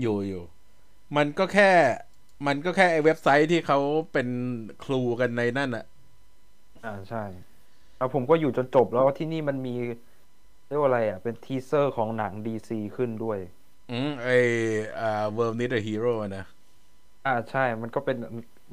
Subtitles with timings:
[0.00, 0.42] อยู่อยู่
[1.16, 1.70] มันก็แค่
[2.46, 3.78] มันก็แค่ไอเว็บไซต์ที่เขา
[4.12, 4.28] เป็น
[4.80, 5.84] ครูกันในนั่นอะ
[6.82, 7.18] อ่าใช่
[7.96, 9.70] แล้วผมก็อยู่จนจบแล้วที่นี่มันมี
[10.66, 13.38] เรียกว่าอะไรอะ เป็นทีเซอร์ของหนังดีซีขึ้นด้วย
[13.88, 14.28] อืมไอ
[14.96, 15.04] อ่า
[15.36, 16.42] World Need a Hero อะนะ
[17.24, 18.16] อ่าใช่ มันก็เป็น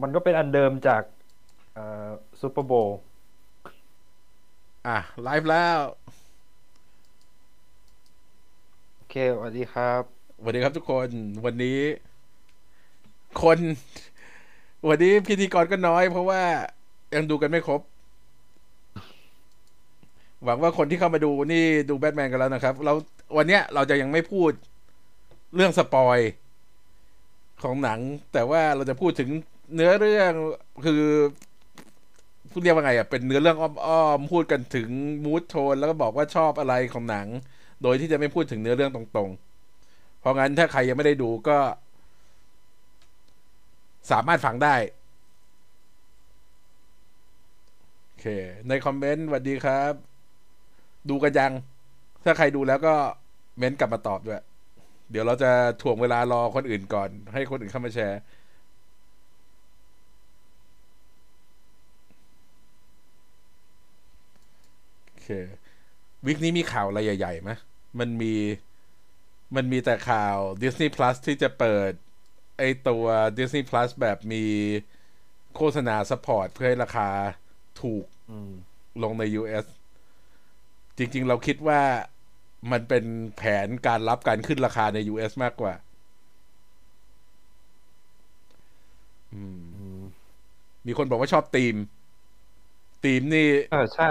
[0.04, 1.04] มันก็เป็นอันเดิมจาก
[1.72, 1.82] เอ่อ
[2.42, 2.94] ซูเปอร์โบว์
[4.86, 5.80] อะไลฟ์แล้ว
[8.96, 11.10] โอเคสวัสดีครับ สวัสดีครับทุกคน
[11.46, 11.80] วันนี้
[13.42, 13.60] คน
[14.90, 16.42] วันนี้พิธีกรก็น้อย เพราะว่า
[17.16, 17.82] ยังดูกันไม่ครบ
[20.46, 22.94] หวังว่าคนที่เข้ามาดูนี่ดูแบทแมนกันแล้วนะครับ เรา
[23.38, 24.52] วันเนี้ยเราจะยังไม่พูด
[25.56, 26.20] เรื่องสปอย
[27.64, 28.00] ของหนัง
[28.34, 29.30] แต่ว่าเราจะพูดถึง
[29.76, 30.32] เนื้อเรื่อง
[30.86, 31.04] คือ
[32.52, 34.90] พูดเรียกว่าไงอะเป็นเนื้อเรื่องอ้อมๆพูดกันถึง
[35.24, 37.28] มูดโทนแล้วก็บอกว่าชอบอะไรของหนัง
[37.84, 39.51] โดยที่จะไม่พูดถึงเนื้อเรื่องตรงๆ
[40.22, 41.58] เพราะงั้นถ้าใครยังไม่ได้ดูก็
[44.12, 44.76] สามารถฟังได้
[48.06, 48.26] โอเค
[48.68, 49.94] ในคอมเมนต์สวัสดีครับ
[51.10, 51.52] ดูกันยัง
[52.24, 52.96] ถ้าใครดูแล้วก็
[53.58, 54.42] เม้นต์กลับมาตอบด้วย
[55.12, 58.20] เดี๋ยวเราจะถ่วงเวลารอคนอื่นก่อน ให้คนอื่นเข้ามาแชร์
[65.08, 65.28] โอเค
[66.26, 67.52] วิกนี้มีข่าวอะไรใหญ่ๆไหม
[68.00, 68.34] มันมี
[69.56, 71.92] มันมีแต่ข่าว Disney Plus ที่จะเปิด
[72.58, 73.06] ไอตัว
[73.38, 74.46] Disney Plus แบบมี
[75.56, 77.10] โฆษณาสปอร์ตเพื่อให้ราคา
[77.82, 78.52] ถูกอืม
[79.04, 79.66] ลงใน US
[80.98, 81.82] จริง ๆ เราคิดว่า
[82.72, 83.04] มันเป็น
[83.38, 85.74] แผนการรับการขึ้นราคาใน US มากกว่า
[89.34, 90.02] อืมอืม
[90.88, 91.76] มีคนบอกว่าชอบธีม
[93.04, 94.06] ธีมนี่ เออ ใช่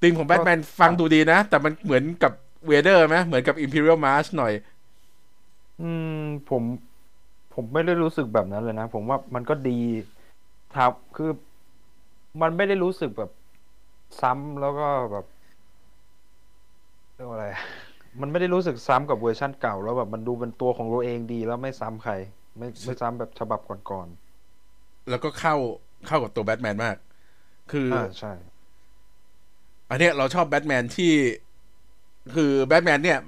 [0.00, 2.32] ธีมของแบทแมนฟังดูดีนะ แต่มันเหมือนกับ
[2.66, 4.52] เวเดอร์ไหมเหมือนกับ Imperial March หน่อย
[5.80, 6.62] อืม ผม
[7.54, 9.80] ผมไม่ได้รู้สึกแบบนั้นเลยนะ ผมว่ามันก็ดี
[10.76, 11.30] ครับคือ
[12.42, 13.30] มันไม่ได้รู้สึกแบบ
[14.20, 15.26] ซ้ำแล้วก็แบบ
[17.14, 17.46] เรียกว่าอะไร
[18.20, 22.12] มันไม่ได้รู้สึกซ้ำกับเวอร์ชั่นเก่า แล้วแบบมันดูเป็นตัวของตัวเองดี แล้วไม่ซ้ำใคร
[22.58, 23.60] ไม่ไม่ซ้ำแบบฉบับ
[23.90, 24.08] ก่อน
[25.10, 25.54] แล้วก็เข้า
[26.06, 26.96] เข้ากับตัวแบทแมนมาก
[27.70, 28.32] คือๆออ่าใช่
[29.90, 31.12] อันเนี้ยเราชอบแบทแมนที่
[32.34, 33.18] คือแบทแมนเนี่ย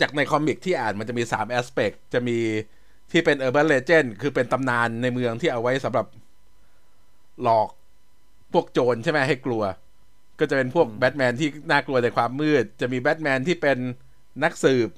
[0.00, 2.38] จากในคอมิกที่อ่านมันจะมีสามแอสเปกจะมี
[3.12, 6.06] ที่เป็น Urban Legend คือเป็นตำนานในเมืองที่เอาไว้สำหรับ
[7.42, 7.68] หลอก
[8.52, 9.62] พวกโจรใช่ไหมให้กลัว
[10.38, 13.78] ก็จะเป็นพวกอืมแบทแมนที่น่ากลัวในความมืด จะมีแบทแมนที่เป็น
[14.44, 14.90] นักสืบ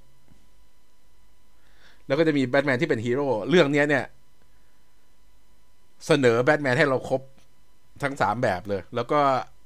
[2.06, 4.04] แล้วก็จะมีแบทแมนที่เป็นฮีโร่เรื่องเนี้ยเนี่ย
[6.06, 7.22] เสนอแบทแมนให้เราครบ
[8.02, 9.20] ทั้งสามแบบเลย แล้วก็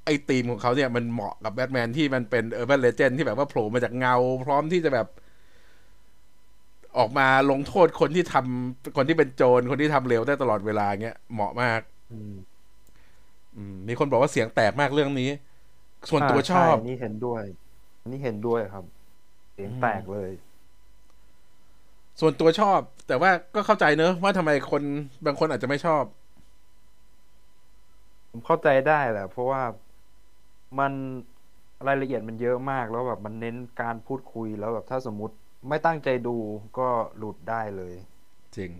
[0.07, 5.07] ไอ้ธีมของเขาเนี่ยมันเหมาะกับแบทแมนที่มันเป็นเออร์ n บ e เลเจนที่แบบว่าโผล่มาจากเงา พร้อมที่จะแบบ
[6.97, 11.81] ออกมาลงโทษคนที่ทำคนที่เป็นโจรคนที่ทำเร็วได้ตลอดเวลาเงี้ยเหมาะมาก
[12.11, 12.33] อืม
[13.55, 15.29] อืมมีคนบอกว่าเสียงแตกมากเรื่องนี้
[16.09, 17.43] ส่วนตัวชอบาในี่เห็นด้วย
[18.01, 18.85] อันนี่เห็นด้วยครับ
[19.53, 20.31] เสียงแตกเลย
[22.19, 24.83] ส่วนตัวชอบ แต่ว่าก็เข้าใจเนอะว่าทำไมคน
[25.25, 26.03] บางคนอาจจะไม่ชอบ
[28.31, 29.61] ผมเข้าใจได้แหละเพราะว่า
[30.79, 30.93] มัน
[31.87, 35.35] รายละเอียดมันเยอะมากแล้วแบบมันเน้นการพูดคุยแล้วแบบถ้าสมมุติ
[35.69, 36.35] ไม่ตั้งใจดู
[36.79, 37.93] ก็หลุดได้เลย
[38.57, 38.71] จริง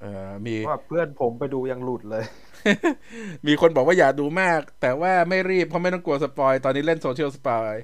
[0.00, 2.24] เอ่อมีเพราะว่าเพื่อนผมไปดูยังหลุดเลย
[3.46, 7.74] มีคนบอกว่าอย่าดูมาก แต่ว่าไม่รีบเพราะไม่ต้องกลัว spoil ตอนนี้เล่น social spoil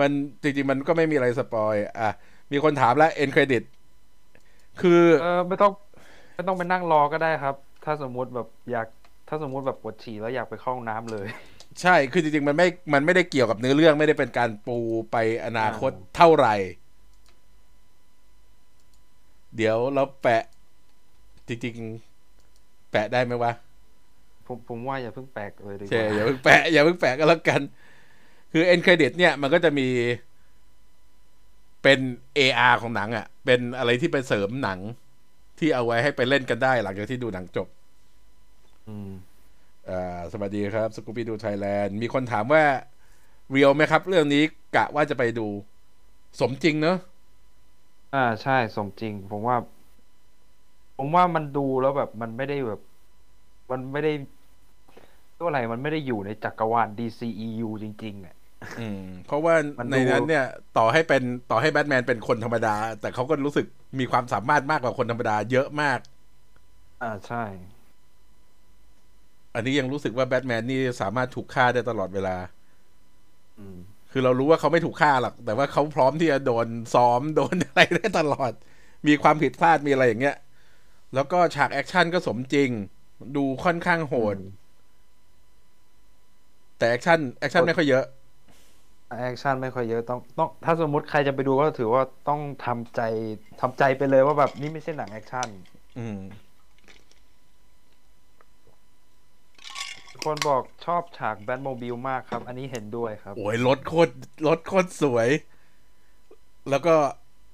[0.00, 0.10] มัน
[0.42, 2.10] จริงๆ มันก็ไม่มีอะไรสปอยอะ
[2.52, 3.62] มีคนถามแล้ว end credit
[4.80, 5.72] คือ เออไม่ต้อง
[6.34, 11.26] ไม่ต้องไปนั่งรอก็ได้ครับ ถ้าสมมุติแบบอยากถ้าสมมุติแบบปวดฉี่แล้วอยากไปเข้าห้องน้ำเลย
[11.82, 14.78] ใช่ คือจริงๆ มันไม่ มันไม่ได้เกี่ยวกับเนื้อเรื่องไม่ได้เป็นการปู
[15.12, 16.54] ไปอนาคตอ่าเท่าไหร่
[19.56, 20.42] เดี๋ยวเราแปะ
[21.48, 23.52] จริงๆ แปะได้ไหมวะ
[24.46, 27.60] ผมผมว่าอย่าเพิ่งแปลกเลยดีกใช่ว่าอย่าเพิ่งแปะอย่าเพิ่งแปะก็แล้วกัน
[28.52, 29.88] คือ end credit เนี่ยมันก็จะมี
[31.82, 32.00] เป็น
[32.38, 34.78] AR ของหนังอะ่ะ เป็นอะไรที่ไปเสริมหนัง
[35.58, 37.68] ที่เอาไว้ให้ไปเล่นกันได้หลังจากที่ดูหนังจบ
[38.88, 39.33] อืมอ่า
[40.32, 42.62] สวัสดีครับสกูปี้ดูไทยแลนด์มีคนถามว่า
[43.50, 44.38] เรียลไหมครับ เรื่องนี้
[44.70, 45.42] กะว่าจะไปดู
[46.40, 46.96] สมจริงเนอะ
[48.12, 49.56] อ่าใช่สมจริง ผมว่า
[50.96, 52.80] ผมว่ามันดูแล้วแบบมันไม่ได้แบบ
[53.70, 54.10] มันไม่ได้
[55.38, 58.34] ตัวอะไรมันไม่ได้อยู่ในจักรวาล DCEU จริงๆอะ
[58.76, 60.42] อืม เพราะว่ามันดูในนั้นเนี่ย
[60.72, 62.68] ต่อให้เป็นต่อให้แบทแมนเป็นคนธรรมดา
[63.00, 63.66] แต่เขาก็รู้สึก
[63.98, 65.98] มีความสามารถมากกว่าคนธรรมดาเยอะมาก
[67.00, 67.38] อ่าใช่
[69.54, 72.36] อันนี้ยังรู้สึกว่าแบทแมนนี่สามารถถูกฆ่าได้ตลอดเวลา
[73.58, 73.78] อืม
[74.10, 78.52] คือเรารู้ว่าเขาไม่ถูกฆ่าหรอก แต่ว่าเขาพร้อมที่จะโดนซ้อมโดนอะไรได้ตลอด
[79.06, 80.36] มีความผิดพลาดมีอะไรอย่างเงี้ย
[81.14, 82.70] แล้วก็ฉาก action ก็สมจริง
[83.36, 84.36] ดูค่อนข้างโหด
[86.78, 88.04] แต่ action action ไม่ค่อยเยอะ
[89.20, 93.00] action ไม่ค่อยเยอะต้องต้องถ้าสมมุติใครจะไปดูก็ถือว่าต้องทำใจ
[93.60, 95.48] ทำใจไปเลยว่าแบบนี่ไม่ใช่หนัง action
[95.98, 96.18] อืม
[100.24, 104.12] คนบอกชอบฉากแบทโมบิลมากครับ อันนี้เห็นด้วยครับ โอ้ยรถโคตร
[104.46, 105.28] รถโคตรสวย
[106.70, 106.94] แล้วก็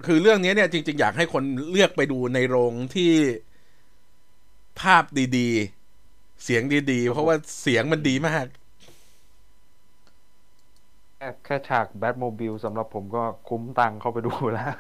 [0.07, 3.13] คือเรื่องนี้เนี่ย จริง ๆ อยากให้คนเลือกไปดูในโรงที่
[4.81, 5.05] ภาพ
[5.37, 5.49] ดี
[5.97, 6.63] ๆ เสียง
[6.93, 8.47] ดี ๆ เพราะว่าเสียงมันดีมาก
[11.17, 14.73] แค่แค่ฉากแบทโมบิลสำหรับผมก็คุ้มตังค์เข้าไปดูแล้ว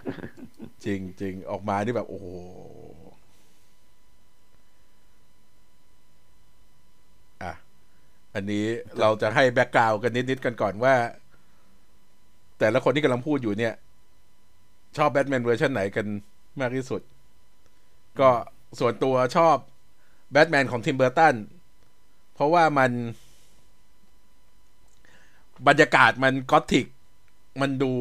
[0.84, 2.28] จริงจริงออกมานี่แบบ โอ้โห
[7.42, 7.52] อะ
[8.34, 8.64] อันนี้
[9.00, 10.94] เราจะให้ background กันนิดๆกันก่อนว่า
[12.58, 13.74] แต่ละคนที่กำลังพูดอยู่เนี่ย
[14.96, 16.06] ชอบ Batman version ไหนกัน
[16.60, 17.00] มากที่สุด
[18.20, 18.30] ก็
[18.80, 19.56] ส่วนตัวชอบ
[20.32, 21.34] แบทแมนของ Tim Burton
[22.34, 22.90] เพราะว่ามัน
[25.68, 26.86] บรรยากาศมันกอธิก
[27.60, 27.92] มันดู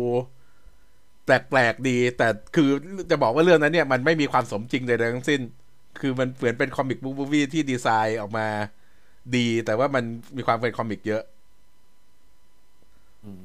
[1.25, 2.69] แปลกๆดี แต่คือ
[3.09, 5.41] จะบอกว่าเรื่องนั้นเนี่ย มันไม่มีความสมจริงใดๆทั้งสิ้น
[5.99, 8.47] คือมันเหมือนเป็น comic book movie ที่ดีไซน์ออกมา
[9.37, 10.03] ดีแต่ว่ามัน
[10.37, 11.23] มีความเป็น comic เยอะ
[13.23, 13.41] อืม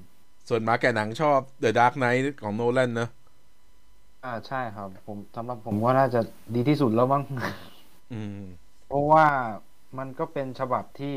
[0.49, 3.11] ส่วนมาแก่หนังชอบ The Dark Knight ของโนแลนเนอะ
[4.25, 6.21] อ่าใช่ครับ ผมสำหรับผมว่าน่าจะ
[6.55, 7.23] ดีที่สุดแล้วมั้ง
[8.13, 8.39] อืม
[8.87, 9.25] เพราะว่า
[9.99, 11.15] มันก็เป็นฉบับที่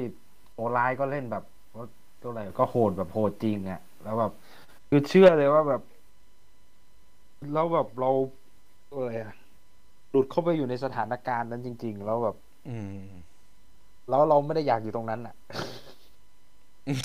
[0.53, 1.43] โอไลน์ก็เล่นแบบ
[1.75, 1.85] ว่า
[2.21, 4.31] ตัวอะไรก็โหดแบบโหดจริงอะ่ะ แล้วแบบ
[4.89, 5.81] คือเชื่อเลยว่าแบบ
[7.53, 8.11] แล้วแบบเรา
[8.91, 9.33] ตัวอะไรอะ
[10.11, 12.35] หลุดเข้าไปอยู่ในสถานการณ์นั้นจริง ๆ แล้วแบบ
[12.67, 13.26] อืม
[14.09, 15.35] แล้วเราไม่ได้อยากอยู่ตรงนั้นอะ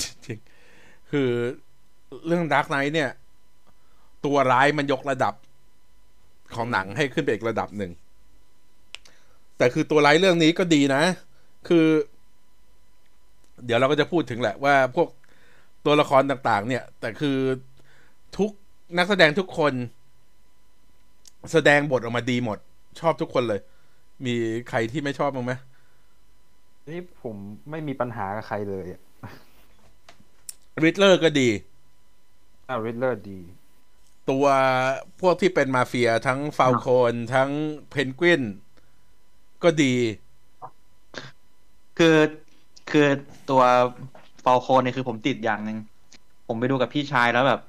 [0.03, 0.39] จริง
[1.11, 1.29] คือ
[2.27, 3.11] เรื่อง Dark Knight เนี่ย
[4.25, 5.35] ตัวร้ายมันยกระดับ
[6.55, 7.91] ของหนังให้ขึ้นไปอีกระดับหนึ่ง
[9.59, 11.03] แต่คือตัวร้ายเรื่องนี้ก็ดีนะ
[11.69, 11.87] คือ
[13.65, 15.09] เดี๋ยวเราก็จะพูดถึงแหละว่าพวก
[15.85, 17.39] ตัวละครต่างๆ เนี่ย แต่คือ
[18.39, 18.51] ทุก
[18.99, 19.73] นักแสดงทุกคน
[21.53, 22.59] แสดงบทออกมาดีหมด
[23.01, 23.61] ชอบทุกคนเลย
[24.27, 24.35] มี
[24.69, 25.53] ใครที่ไม่ชอบบ้างไหม
[26.89, 27.37] นี่ผม
[27.71, 29.01] ไม่มีปัญหากับใครเลยอะ
[30.85, 31.49] ริดเลอร์ก็ดี
[32.69, 33.41] อ่าริดเลอร์ดี
[34.31, 34.47] ตัว
[35.21, 37.51] พวกที่เป็นมาเฟียทั้งฟาลโคนทั้ง
[37.91, 38.43] เพนกวิน
[39.63, 39.95] ก็ดี
[41.99, 42.17] คือ
[42.91, 43.07] คือ
[43.51, 43.63] ตัว
[44.45, 45.79] ฟอลโคนเนี่ยคือผมติดอย่างหนึ่ง
[46.49, 47.61] ผมไปดูกับพี่ชายแล้วแบบ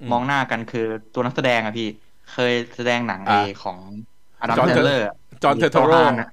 [0.00, 1.88] อืมมองหน้ากันคือตัวนักแสดงอะพี่
[2.32, 3.78] เคยแสดงหนังเออ่าของ
[4.40, 5.04] อดัม John เทเลอร์
[5.42, 6.28] จอห์นเทโทโร่นะ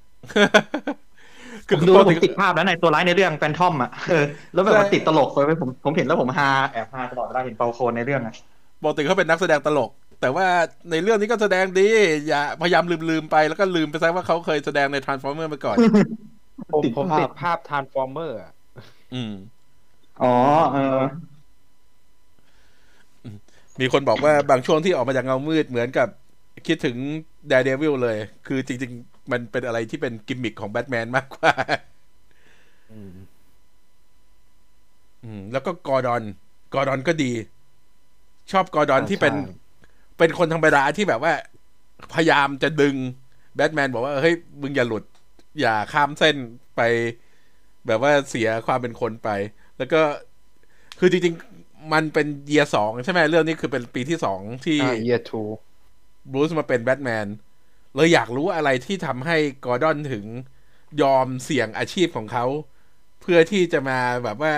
[1.76, 4.24] ผมดูแล้วผมติดภาพนั้นในตัวร้ายในเรื่อง Phantom อะเออ
[4.54, 8.34] แล้วแบบมันติดตลกเลยผมผมเห็นแล้วผมฮาแอบฮาตลอดเวลาเห็นฟอลโคนในเรื่องอะ
[8.82, 10.46] ปกติเขาเป็นนักแสดงตลก แต่ว่า
[10.90, 11.88] ในเรื่องนี้ก็แสดงดี
[12.28, 15.76] อย่าพยายามลืมลืมๆไปแล้วก็ลืมไปซะว่าเขาเคยแสดงใน Transformer มาก่อน
[16.74, 18.38] ผมติดผมภาพติดภาพ Transformer
[19.14, 19.32] อืม
[20.22, 20.34] อ๋อ
[20.72, 21.00] เออ
[23.80, 26.08] มีคนบอกว่าบางช่วงที่ออกมาจากเงามืดเหมือนกับ
[26.66, 26.96] คิดถึง
[27.50, 31.52] Daredevil เลย คือจริงๆ มันเป็นอะไรที่เป็นกิมมิคของแบทแมนมากกว่า
[32.92, 33.00] อื
[35.40, 36.22] ม แล้วก็กอร์ดอน
[36.74, 37.32] กอร์ดอนก็ดี
[38.52, 39.34] ชอบกอร์ดอนที่เป็น
[40.18, 41.32] เป็นคนธรรมดาที่แบบว่า
[42.14, 42.94] พยายามจะดึง
[43.56, 45.04] แบทแมนบอกว่า เฮ้ย มึงอย่าหลุด
[45.60, 46.36] อย่าข้ามเส้น
[46.76, 46.80] ไป
[47.86, 49.28] แบบว่าเสียความเป็นคนไป
[49.78, 50.00] แล้วก็
[50.98, 55.48] คือจริงๆ มันเป็นเยียสองใช่ไหมเรื่องนี้คือเป็นปีที่สองที่อ่า year two
[56.30, 57.26] บรูซมาเป็นแบทแมน
[57.98, 60.24] เลยอยากรู้อะไรที่ทำให้กอร์ดอนถึง
[61.02, 62.46] ยอมเสี่ยงอาชีพของเขา
[63.20, 64.52] เพื่อที่จะมาแบบว่า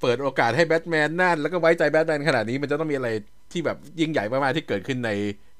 [0.00, 3.08] เปิดโอกาสให้แบทแมนนั่น แล้วก็ไว้ใจแบทแมนขนาดนี้มันจะต้องมีอะไร
[3.52, 5.10] ที่แบบยิ่งใหญ่มากๆที่เกิดขึ้นใน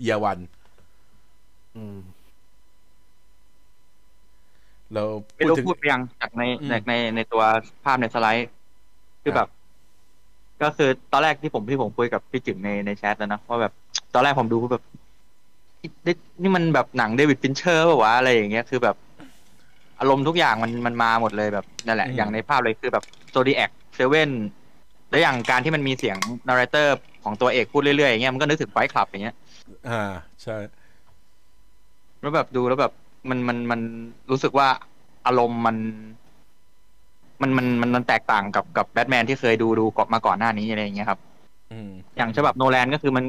[0.00, 0.38] เยียวัน
[1.74, 1.96] อืม
[4.94, 5.04] เรา
[5.36, 7.42] ไม่พูดรู้ถึงพูดไปยังจากในอืมจากในในตัว
[7.84, 8.48] ภาพในสไลด์
[9.22, 9.48] คือคแบรับบ
[10.62, 13.72] ก็คือตอนแรกที่ผมที่ผมคุยกับพี่จิ๋มในในแชทแล้วนะว่าแบบ
[14.14, 14.82] ตอนแรกผมดูแบบ
[16.06, 18.96] นี่นี่มันแบบหนังเดวิดฟินเชอร์ป่าวะอะไรอย่างเงี้ยคือแบบ
[20.00, 24.30] อารมณ์ทุกอย่างมันมันมาหมดเลยแบบนั่นแหละอืมอย่างในภาพเลยคือแบบZodiac Seven
[25.10, 26.16] แล้วอย่างการที่มันมีเสียง
[26.48, 29.36] narrator ของตัวเอกพูดเรื่อยๆอย่างเงี้ยมันก็นึกถึง Fight Club อย่างเงี้ย
[29.88, 30.02] อ่า
[30.42, 30.56] ใช่
[32.20, 32.92] แล้วแบบดูแล้วแบบ
[33.30, 33.80] มันมันมัน
[34.30, 34.68] รู้สึกว่า
[35.26, 35.76] อารมณ์มัน
[37.42, 41.20] มันมันมันมันแตกต่างกับกับแบทแมนที่เคยดูดูก่อนมาก่อนหน้านี้อะไรอย่างเงี้ยครับ
[41.72, 43.24] อืมอย่างฉบับโนแลนก็คือมัน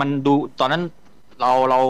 [0.00, 0.82] มันดูตอนนั้น
[1.40, 1.80] เราเรา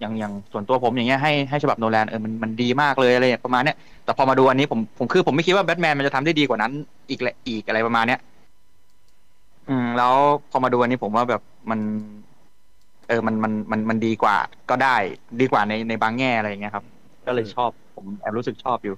[0.00, 6.72] อย่างอย่างส่วนตัวผมอย่างเงี้ยให้ให้ฉบับโนแลนเออมันมันดีมากเลยอะไรประมาณเนี้ยแต่พอมาดูอันนี้ผมผมคือผมไม่คิดว่าแบทแมนมันจะทำได้ดีกว่านั้น
[7.10, 8.20] อีกแหละอีกอะไรประมาณเนี้ย
[9.68, 10.14] อืม แล้ว
[10.50, 11.80] พอมาดูอันนี้ผมว่าแบบมัน
[13.08, 14.36] เออมันมันมันมันดีกว่า
[14.70, 14.96] ก็ได้
[15.40, 16.84] ดีกว่าในในบางแง่อะไรอย่างเงี้ยครับ
[17.26, 18.94] ก็เลยชอบผมแอบรู้สึกชอบอยู่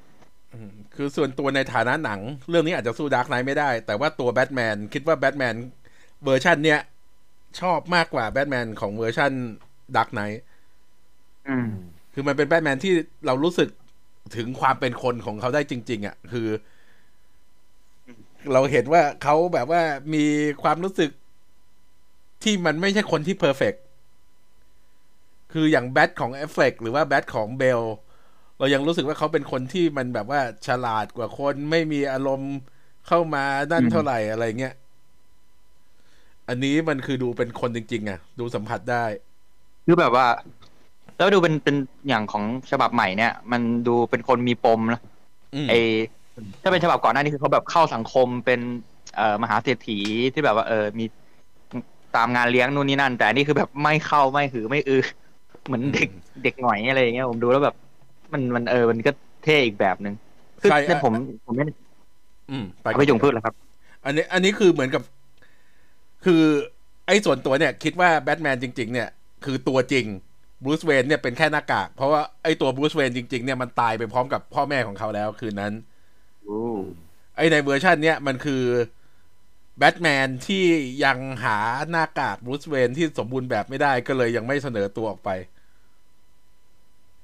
[0.52, 5.54] อืมคือส่วนตัวในฐานะหนัง เรื่องนี้อาจจะสู้ Dark Knight ไม่ได้ แต่ว่าตัวแบทแมนคิดว่าแบทแมน
[6.24, 6.80] เวอร์ชันเนี้ย
[7.60, 9.32] ชอบมากกว่าแบทแมนของเวอร์ชัน
[9.96, 10.42] Dark Knight
[11.48, 11.68] อืม
[12.14, 12.92] คือมันเป็นแบทแมนที่
[13.26, 13.68] เรารู้สึก
[14.36, 16.48] ถึงความเป็นคนของเขาได้จริง ๆอะ คือ
[18.52, 19.82] เราเห็นว่าเขาแบบว่า
[20.14, 20.24] มี
[20.62, 21.10] ความรู้สึก
[22.42, 23.74] ที่มันไม่ใช่คนที่ perfect
[25.52, 27.82] คืออย่างแบทของแอฟเฟล็กหรือว่าแบทของเบล
[28.58, 32.54] เรายังรู้สึกว่าเขาเป็นคนที่มันแบบว่าฉลาดกว่าคนไม่มีอารมณ์
[33.08, 34.74] เข้ามานั่นอืมเท่าไหร่อะไรเงี้ย
[36.50, 39.04] อันนี้มันคือดูเป็นคนจริง ๆ อะ ดูสัมผัสได้
[39.86, 40.26] คือแบบว่า
[41.16, 41.76] แล้วดูเป็นเป็น
[42.08, 45.00] อย่างของฉบับใหม่เนี่ย มันดูเป็นคนมีปมนะ
[45.52, 45.72] อืมไอ
[46.62, 48.60] ถ้าเป็นฉบับก่อนหน้านี้คือเขาแบบเข้าสังคมเป็น
[49.16, 49.98] เอ่อมหาเศรษฐี
[50.32, 51.04] ที่แบบว่า เออมี
[52.16, 55.02] ตามงานเลี้ยงนู่นนี่นั่น แต่อันนี่คือแบบไม่เข้าไม่หือไม่อือ
[55.66, 56.08] เหมือนเด็ก
[56.42, 57.74] เด็กหน่อยอะไรอย่างเงี้ยผมดูแล้วแบบ
[58.32, 59.10] มันมันเออมันก็
[59.42, 60.14] เท่อีกแบบหนึ่ง
[60.60, 61.14] คือใช่เนี่ยผม
[61.46, 61.64] ผมไม่
[62.48, 63.54] อืมไปไม่จงพูดแล้วครับ
[64.04, 65.02] อันนี้ อันนี้คือเหมือนกับ
[66.24, 66.42] คือ
[67.06, 69.08] ไอ้ส่วนตัวเนี่ยคิดว่าแบทแมนจริง ๆ เนี่ย
[69.44, 70.06] คือตัวจริง
[70.64, 75.72] บรูซเวนเนี่ยเป็นแค่หน้ากาก เพราะว่าไอ้ตัวบรูซเวนจริง ๆ เนี่ยมันตายไปพร้อมกับพ่อแม่ของเขาแล้วคืนนั้น
[77.36, 78.62] ไอ้ในเวอร์ชันเนี้ยมันคือ
[79.78, 80.64] แบทแมนที่
[81.04, 81.58] ยังหา
[81.90, 85.30] หน้ากากบรูซเวนที่สมบูรณ์แบบไม่ได้ก็เลยยังไม่เสนอตัวออกไป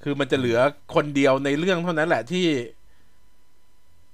[0.03, 0.59] คือมันจะเหลือ
[0.95, 2.47] คนเดียวในเรื่องเท่านั้นแหละที่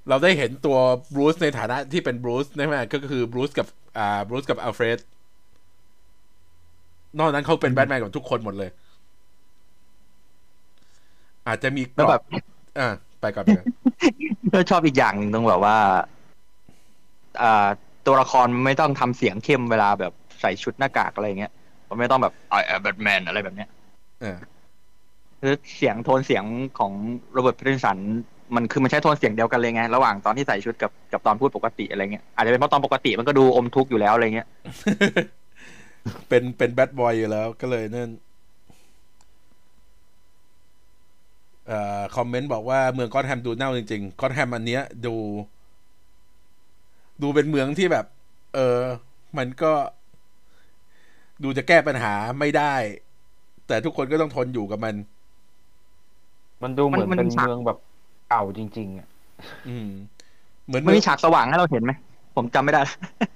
[0.09, 0.79] เราได้เห็นตัว
[1.15, 4.99] บรูซในฐานะที่เป็นบรูซใช่ไหมก็คือบรูซกับ อ่าบรูซกับอัลเฟรด
[7.19, 8.71] นอกนั้นเขาเป็นแบทแมนกับทุกคนหมดเลย
[11.47, 12.23] อาจจะมีกแล้วรอแบบบ
[12.79, 12.89] อ่า
[13.21, 13.67] ไปก่อนไปก่อน
[14.53, 15.77] ก็ชอบอีกอย่างหนึ่งตรงแบบว่า
[17.43, 17.67] อ่า
[18.07, 21.53] ตัวละครไม่ต้องทำเสียงเข้มเวลาแบบใส่ชุดหน้ากากอะไรอย่างเงี้ย
[21.89, 23.69] มันไม่ต้องแบบ I am Batman อะไรแบบเนี้ย
[24.21, 24.37] เออ
[25.41, 26.45] คือเสียงโทนเสียง
[26.79, 26.93] ของ
[27.33, 27.99] โรเบิร์ตพรินสัน
[28.57, 34.49] มันคือมันใช้โทนเสียงเดียวกันเลยไง ระหว่างตอนที่ใส่ชุดกับกับตอนพูดปกติอะไรเงี้ยอาจจะเป็นเพราะตอนปกติมันก็ดูอมทุกข์อยู่แล้วอะไรเงี้ย
[36.29, 38.11] เป็นเป็นแบดบอยอยู่แล้วก็เลยนั่น
[41.67, 45.15] เอ่อคอมเมนต์บอกว่าเมืองกอตแฮมดูเน่าจริงๆกอตแฮมอันเนี้ย ดู
[47.23, 48.07] ดูเป็นเมืองที่แบบ
[48.55, 48.81] เออ
[49.39, 49.73] มันก็
[51.43, 52.75] ดูจะแก้ปัญหาไม่ได้
[53.67, 54.95] แต่ทุกคนก็ต้องทนอยู่กับมัน
[56.63, 57.79] มันดูเหมือนมันเป็นมันฉากเมืองแบบ
[58.33, 59.09] เก่าจริง ๆอะ
[59.69, 59.89] อืม
[60.67, 61.93] เหมือนมันมีฉากสว่างให้เราเห็นไหม
[62.37, 62.81] ผมจำไม่ได้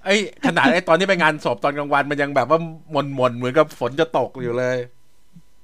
[0.04, 2.58] ไอ้ขนาดไอ้ตอนที่ไปงานศพตอนกลางวันมันยังแบบว่า
[2.90, 4.76] หมนหมนๆเหมือนกับฝนจะตกอยู่เลย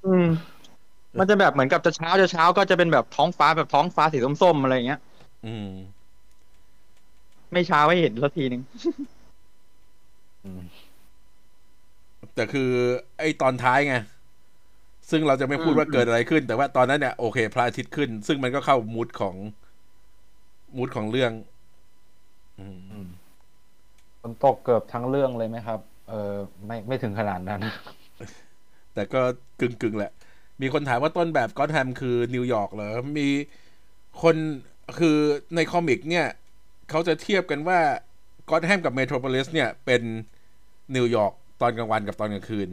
[0.05, 0.27] อืม
[1.19, 4.99] มันจะแบบเหมือนกับจะเช้าจะเช้าก็จะเป็นแบบท้องฟ้าแบบท้องฟ้าสีส้มๆอะไรเงี้ย
[5.45, 5.69] อืม
[7.51, 8.61] ไม่เช้าให้เห็นสักทีนึง
[12.35, 12.69] แต่คือ
[13.19, 13.95] ไอ้ตอนท้ายไง
[15.09, 19.35] ซึ่งเราจะไม่พูดอืมว่าเกิดอะไรขึ้น แต่ว่าตอนนั้นเนี่ยโอเค พระอาทิตย์ขึ้น ซึ่งมันก็เข้ามูดของ
[20.77, 21.31] มูดของเรื่อง
[22.59, 22.65] อื
[23.03, 23.07] ม
[24.21, 25.79] ฝนตกเกือบทั้งเรื่องเลยไหมครับ
[26.09, 26.33] เออ
[26.65, 27.61] ไม่ไม่ถึงขนาดนั้น
[28.93, 29.21] แต่ก็
[29.59, 30.11] กึ่งกึ่งๆแหละ
[30.61, 33.27] มีคนถามว่าต้นแบบก็อตแฮมคือนิวยอร์กเหรอ มี
[34.21, 34.35] คน
[34.99, 35.17] คือ
[35.55, 36.27] ใน comic เนี่ย
[36.89, 37.79] เขาจะเทียบกันว่า
[38.49, 40.01] ก็อตแฮมกับเมโทรโพลิสเนี่ยเป็น
[40.95, 42.69] นิวยอร์กตอนกลางวันกับตอนกลางคืน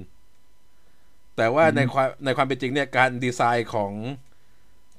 [1.40, 3.92] แต่ว่าในความในความเป็นจริงเนี่ยการดีไซน์ของ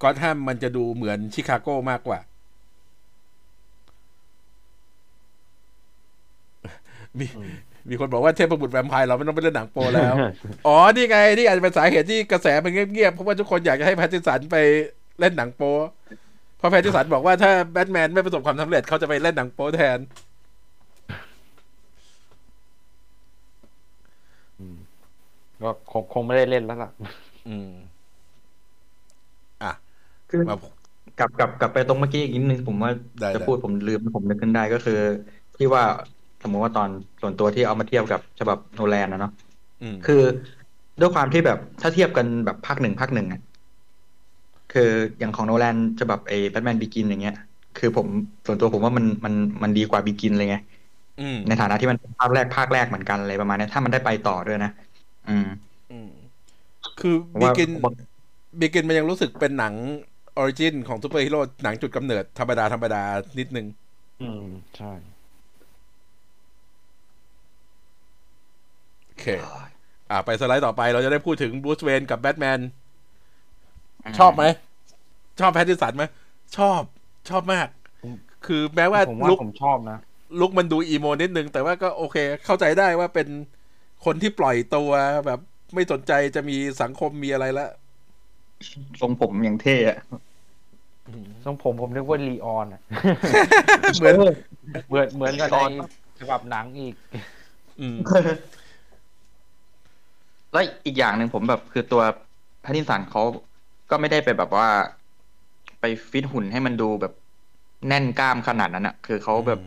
[0.01, 2.19] ก็อตแฮมมันจะดูเหมือนชิคาโกมากกว่า
[7.19, 7.25] มี
[7.89, 10.15] มีคนบอกว่าเทพบุตรแวมไพร์เราไม่ต้องไปเล่นหนังโปแล้ว
[10.67, 14.57] อ๋อ นี่ไง นี่อาจจะเป็นสาเหตุที่กระแสมันเงียบๆ เพราะว่าทุกคนอยากจะให้แพทติสันไป
[15.19, 15.61] เล่นหนังโป
[16.57, 19.97] เพราะแพทติสันบอกว่าถ้าแบทแมนไม่ประสบความสำเร็จเขาจะไปเล่นหนังโปแทน
[25.63, 26.89] ก็คงคงไม่ได้เล่นแล้วล่ะ
[27.45, 27.67] อืม
[29.61, 29.67] อะ
[30.27, 30.53] คือมา
[31.17, 34.93] กลับกลับกลับไปตรงเมื่อกี้อีกนิดนึงผมว่าได้จะได้พูดผมลืมผมนึกขึ้นได้ก็คือ
[35.57, 35.83] ที่ว่า
[36.41, 36.89] สมมติว่าตอน
[37.21, 39.31] ส่วนตัวที่เอามาเทียบกับฉบับโนแลนนะเนาะ
[39.81, 40.15] อืมคือ
[40.99, 43.39] ด้วยความที่แบบถ้าเทียบกันแบบภาคหนึ่งภาคหนึ่งอะ
[44.69, 44.81] คือ
[45.19, 47.33] อย่างของโนแลนฉบับไอ้ Batman Begins อย่างเงี้ย
[47.75, 48.07] คือผม
[48.45, 50.55] ส่วนตัวผมว่ามันมันมันดีกว่า Begins เลยไง
[51.19, 54.69] อืมในฐานะที่มันเป็นภาคแรกภาคแรกเหมือนกันอะไรประมาณเนี้ยถ้ามันได้ไปต่อด้วยนะ
[55.29, 55.49] อืม
[55.91, 56.09] อืม
[56.99, 57.93] คือผมบิว่ากินผมว่า
[58.59, 59.73] Begins มันยังรู้สึกเป็นหนัง
[60.37, 63.03] origin ของซูเปอร์ฮีโร่หนังจุดกำเนิดธรรมดาธรรมดา
[63.39, 63.67] นิดนึง
[64.21, 64.45] อืม
[64.77, 64.91] ใช่
[69.05, 69.25] โอเค
[70.09, 72.59] อะไปสไลด์ต่อไปเราจะได้พูดถึงบรูซเวนกับแบทแมน
[74.19, 74.43] ชอบไหม
[75.39, 76.03] ชอบแพทติสันไหม
[76.57, 76.81] ชอบ
[77.29, 77.67] ชอบมาก
[78.03, 78.13] ผม
[78.45, 79.99] คือแม้ว่าผมว่าลุกผมชอบนะ
[80.39, 83.27] ลุกมันดูอีโมนิดนึง แต่ว่าก็โอเค เข้าใจได้ว่าเป็น
[84.05, 84.91] คนที่ปล่อยตัว
[85.25, 85.39] แบบ
[85.73, 87.67] ไม่สนใจจะมีสังคมมีอะไรละ
[89.01, 89.97] ทรงผมอย่างเท่อะ
[91.45, 92.81] ทรงผมผมนึกว่าลีออนอะ
[93.97, 94.15] เหมือน
[94.87, 95.59] เหมือนเหมือนกับใน
[96.19, 96.95] ฉบับหนังอีก
[97.79, 97.97] อืม
[100.53, 102.01] แล้วอีกอย่างหนึ่งผมแบบคือตัว
[102.61, 103.23] แพทตินสันเขา
[103.89, 104.67] ก็ไม่ได้ไปแบบว่า
[105.79, 107.13] ไปฟิตหุ่นให้มันดูแบบ
[107.87, 109.59] แน่นกล้ามขนาดนั้นอะคือเขาแบบ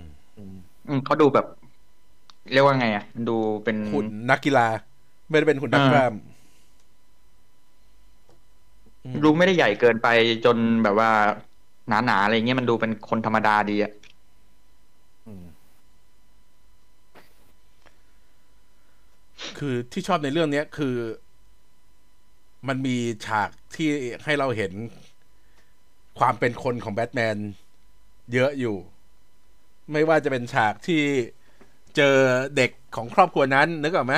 [0.88, 1.46] อืมเขาดูแบบ
[2.52, 4.66] เรียกว่าไงอะดูเป็นหุ่นนักกีฬา
[5.28, 6.14] ไม่ได้เป็นหุ่นนักกล้าม
[9.24, 10.08] ดูไม่ได้ใหญ่เกินไป
[10.44, 11.10] จนแบบว่า
[11.88, 13.92] หนาๆอะไรเงี้ยมันดูเป็นคนธรรมดาดีอะ
[19.58, 20.94] คือที่ชอบในเรื่องเนี้ยคือ
[22.68, 22.96] มันมี
[23.26, 23.88] ฉากที่
[24.24, 24.72] ให้เราเห็น
[26.18, 27.36] ความเป็นคนของแบทแมน
[28.32, 28.76] เยอะอยู่
[29.92, 31.02] ไม่ว่าจะเป็นฉากที่
[31.96, 32.16] เจอ
[32.56, 34.14] เด็กของครอบครัวนั้นนึกออกไหม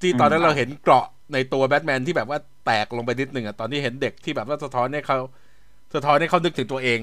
[0.00, 5.18] ที่ตอนนั้นเราเห็นเกราะในตัวแบทแมนที่แบบว่าแตกลงไปนิดหนึ่งอะตอนที่เห็นเด็กที่แบบว่าสะท้อนให้เขา
[5.94, 7.00] สะท้อนให้เขานึกถึงตัวเอง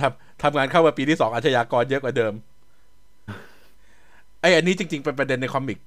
[0.00, 2.32] ทำทำงานเข้ามาปีที่สองอาชญากรเยอะกว่าเดิม
[4.40, 5.78] ไออันนี้จริง ๆ เป็นประเด็นในคอมิก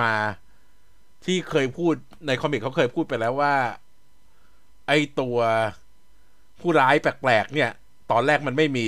[0.00, 0.12] มา
[1.24, 1.94] ที่เคยพูด
[2.26, 3.54] ในคอมิกเขาเคยพูดไปแล้วว่า
[4.88, 5.36] ไอตัว
[6.60, 7.70] ผู้ร้ายแปลกๆเนี่ย
[8.10, 8.86] ตอนแรกมันไม่มี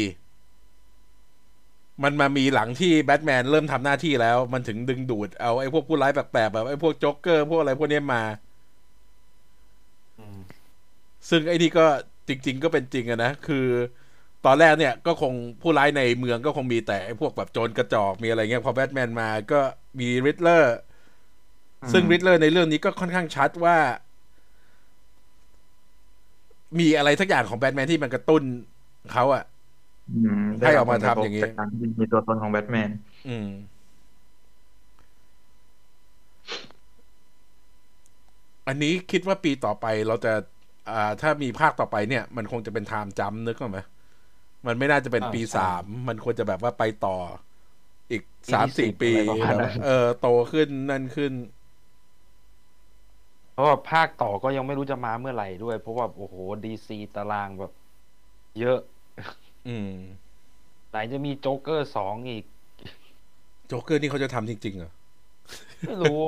[2.04, 8.23] มันมามีหลังที่แบทแมนเริ่มทำหน้าที่แล้ว มันถึงดึงดูดเอาไอ้พวกผู้ร้ายแปลกๆแบบไอ้พวกโจ๊กเกอร์พวกอะไรพวกเนี้ยมา
[11.30, 11.87] ซึ่งไอ้นี่ก็
[12.28, 13.66] จริง ๆ ก็เป็นจริงอะนะ คือ
[14.46, 15.32] ตอนแรกเนี่ยก็คง
[15.62, 19.61] ผู้ร้ายในเมืองก็คงมีแต่ไอ้พวกแบบโจรกระจอกมีอะไรเงี้ยพอแบทแมนมาก็
[20.00, 20.76] มีริดเลอร์
[21.92, 23.76] ซึ่งริดเลอร์ในเรื่องนี้ก็ค่อนข้างชัดว่า
[26.78, 28.42] มีอะไรสักอย่างของแบทแมนที่มันกระตุ้น
[29.12, 29.42] เขาอะ
[30.08, 32.90] อืมให้ออกมาทำอย่างนี้นี้จากการที่มีตัวตนของแบทแมน
[33.26, 33.47] อืม
[38.66, 40.32] อันนี้คิดว่าปีต่อไปเราจะ
[40.90, 43.78] อ่า ถ้ามีภาคต่อไปเนี่ย มันคงจะเป็นไทม์จัมป์นึกออกไหม
[44.66, 47.19] มันไม่น่าจะเป็นอ่าปีใช่สาม มันควรจะแบบว่าไปต่อ
[48.10, 51.32] อีกปีที่สามสี่สิบปีอะไรประมาณนั้นเออ โตขึ้นนั่นขึ้น
[53.52, 57.73] เพราะว่าภาคต่อก็ยังไม่รู้จะมาเมื่อไหร่ด้วย เพราะว่า โอ้โหดีซีตารางแบบ
[58.60, 58.78] เยอะ
[59.67, 59.91] อืม
[60.91, 62.45] ไหนจะมีโจ๊กเกอร์สองอีก
[63.69, 64.91] โจ๊กเกอร์นี่เขาจะทำจริงๆเหรอ
[65.85, 66.19] ไม่รู้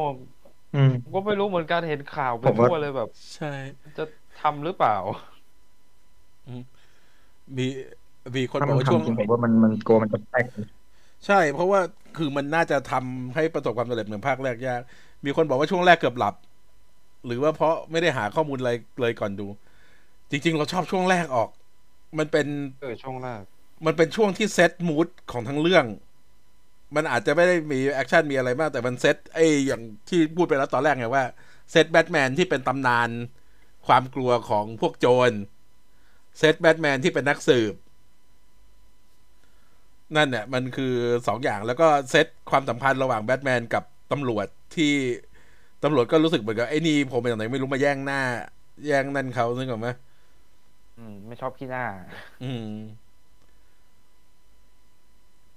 [0.75, 3.53] อืมผมก็ไม่รู้เหมือนกันเห็นข่าวไปผมว่าทั่วเลยแบบ ใช่
[3.99, 4.05] จะ
[4.41, 4.97] ทำหรือเปล่า
[7.59, 7.67] มี
[8.37, 10.47] มีคนถ้าบอมักนว่าช่วงทำจริงผมว่ามันมันกลัวมันจะแตก
[11.27, 11.81] ใช่ เพราะว่า
[12.17, 14.81] คือมันน่าจะทำให้ประสบความสำเร็จเหมือนภาคแรกยาก
[15.25, 16.35] มีคนบอกว่าช่วงแรกเกือบหลับ
[17.27, 19.47] หรือว่าเพราะไม่ได้หาข้อมูลอะไรเลยก่อนดู
[20.31, 21.49] จริง ๆ เราชอบช่วงแรกออก
[22.19, 22.47] มันเป็น
[22.81, 23.43] เออช่วงแรก
[23.87, 25.87] มันเป็นช่วงที่ set mood ของทั้งเรื่อง
[26.97, 31.25] มันอาจจะไม่ได้มีแอคชั่นมีอะไรมาก แต่มันเซตไอ้อย่างที่พูดไปแล้วตอนแรกไงว่า
[31.71, 33.09] เซตแบทแมนที่เป็นตำนาน
[33.87, 35.31] ความกลัวของพวกโจร
[36.39, 37.75] เซตแบทแมนที่เป็นนักสืบ
[40.17, 40.95] นั่นเนี่ยมันคือ
[41.27, 44.93] สองอย่างแล้วก็เซตความสัมพันธ์ระหว่างแบทแมนกับตำรวจที่
[45.85, 48.21] ตำรวจก็รู้สึกเหมือนกับไอ้นี่ผมเป็นอย่างไหนไม่รู้มาแย่งหน้า
[48.87, 49.89] แย่งนั่นเขานึกออกไหม
[50.99, 51.85] อืม ไม่ชอบขี้หน้า
[52.43, 52.69] อืม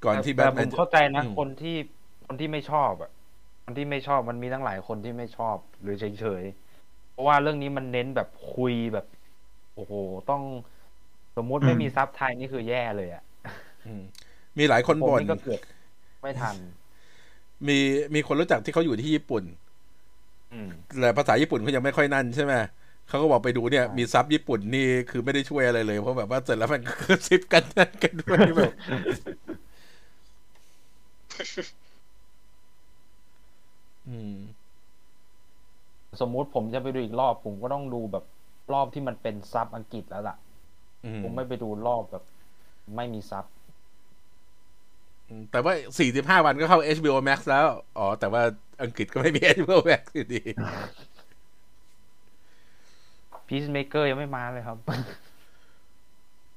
[0.06, 1.76] ก่อนที่แบแต่ทแมผนมจะเข้าใจนะ อืมคนที่
[2.28, 3.12] คนที่ไม่ชอบอะ
[3.66, 9.06] คนที่ไม่ชอบมันมีตั้งหลายคนที่ไม่ชอบ หรือเฉยๆเพราะว่าเรื่องนี้มันเน้นแบบคุยแบบ
[9.76, 9.94] โอ้โห
[10.30, 10.42] ต้อง
[11.38, 13.24] สมมุติไม่มีซับไทยนี่คือแย่เลยอะ
[13.86, 14.04] อืม
[14.58, 15.62] มีหลายคนผมบ่น นี่ก็เกือบ
[16.22, 16.58] ไม่ทัน
[17.68, 17.78] มี
[18.16, 19.44] มีคนรู้จักที่เขาอยู่ที่ญี่ปุ่น
[20.52, 22.54] อืม แต่ภาษาญี่ปุ่นเขายังไม่ค่อยนั่นใช่ไหม
[23.12, 28.74] เขาก็บอกไปดูเนี่ยใช่มีซับญี่ปุ่นนี่คือไม่ได้ช่วยอะไรเลย เพราะแบบว่าเสร็จแล้วมันก็กระซิบกันนั่นกันด้วยแบบ
[34.10, 34.36] อืม
[36.22, 38.26] สมมุติผมจะไปดูอีกรอบผมก็ต้องดูแบบ
[38.74, 40.36] รอบที่มันเป็นซับอังกฤษแล้วล่ะ
[41.06, 42.24] อืมผมไม่ไปดูรอบแบบ
[42.96, 43.46] ไม่มีซับ
[45.52, 47.66] แต่ว่าสี่สิบห้าวันก็เข้า HBO Max แล้ว
[47.98, 48.42] อ๋อ แต่ว่า
[48.84, 50.42] อังกฤษก็ไม่มี HBO Max อยู่ดี
[53.54, 54.78] พีซเมเกอร์ยังไม่มาเลยครับ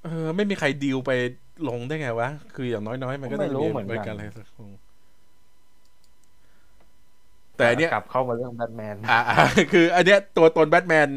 [0.04, 1.11] เออ ไม่มีใครดีลไป
[1.68, 4.70] ลงได้ไงวะ คืออย่างน้อยๆ มันก็ต้องไม่รู้มีเหมือนกันอะไรสักคง
[7.57, 9.20] แต่อันเนี้ยกลับเข้ามาเรื่องแบทแมน อ่า
[9.72, 11.09] คืออันเนี้ยตัวตนแบทแมน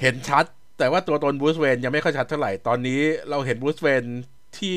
[0.00, 0.44] เห็นชัด
[0.78, 4.02] แต่ว่าตัวตนบรูซเวนยังไม่ค่อยชัดเท่าไหร่ ตอนนี้เราเห็นบรูซเวน
[4.58, 4.76] ที่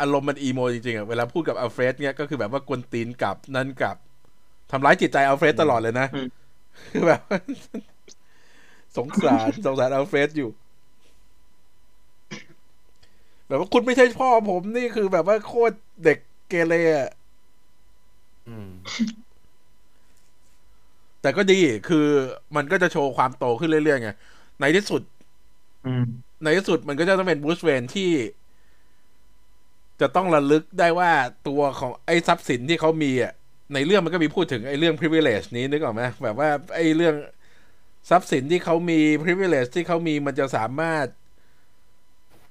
[0.00, 3.96] อารมณ์มัน emo จริงๆอะเวลาพูดกับอัลเฟรดเนี่ยก็คือแบบว่ากวนตีนกลับนั่นกลับ
[4.70, 6.28] ทำร้ายจิตใจอัลเฟรดตลอดเลยนะอืม
[6.92, 7.20] คือแบบ
[8.96, 10.50] สงสารสงสารอัลเฟรดอยู่
[13.46, 17.12] แบบว่าคุณไม่ใช่พ่อผมนี่คือแบบว่าโคตรเด็กเกเรอะ
[18.48, 18.70] อืม
[21.20, 22.06] แต่ก็ดีคือ
[22.56, 24.10] มันก็จะโชว์ความโตขึ้นเรื่อยๆไง
[24.60, 25.02] ในที่สุด
[25.86, 26.04] อืม
[26.42, 28.10] ในที่สุดมันก็จะต้องเป็นบูสเวนที่
[30.00, 31.10] จะต้องระลึกได้ว่า
[31.48, 33.32] ตัวของไอ้ทรัพย์สินที่เขามีอะ
[33.74, 37.14] ในเรื่องมันก็มีพูดถึงไอ้เรื่อง privilege นี้นึกออกไหมแบบว่าไอ้เรื่อง
[38.10, 41.06] ทรัพย์สินที่เขามี privilege ที่เขามีมันจะสามารถ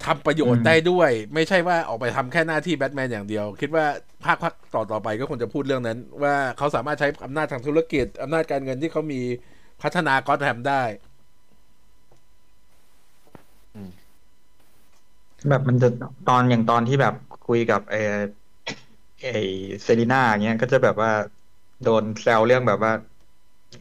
[0.06, 3.86] ทำประโยชน์ได้ด้วย ไม่ใช่ว่าออกไปทำแค่หน้าที่แบทแมนอย่างเดียว คิดว่า
[4.26, 9.22] ภาคภาคต่อต่อไปก็คงจะพูดเรื่องนั้น ว่าเขาสามารถใช้อำนาจทางธุรกิจอำนาจการเงินที่เขามี
[9.82, 10.84] พัฒนากอตแฮมได้
[15.50, 15.90] แบบมันจะ
[16.30, 17.16] ตอนอย่างตอนที่แบบ
[17.48, 18.00] คุยกับไอ้
[19.22, 19.40] ไอ้
[19.84, 21.12] เซรีน่าอย่างเงี้ยก็จะแบบว่า
[21.84, 22.94] โดนแซวเรื่องแบบว่า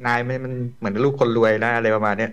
[0.07, 2.33] นายไม่มันเหมือนลูกคนรวยนะอะไรประมาณเนี้ย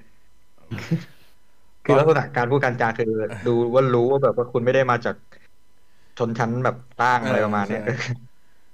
[1.85, 3.05] คือลักษณะการพูดการจาคือ
[3.47, 5.15] ดูว่ารู้ว่าแบบว่าคุณไม่ได้มาจาก
[6.17, 7.95] ชนชั้นแบบตั้งอะไรประมาณเนี้ยใช่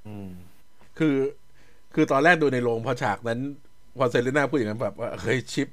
[0.07, 0.27] อืม
[0.97, 1.15] คือ
[1.93, 3.39] คือตอนแรกดูในโรงพอฉากนั้น
[3.97, 5.67] พอเซเลน่าพูดอย่างนั้นแบบว่าเฮ้ยชิป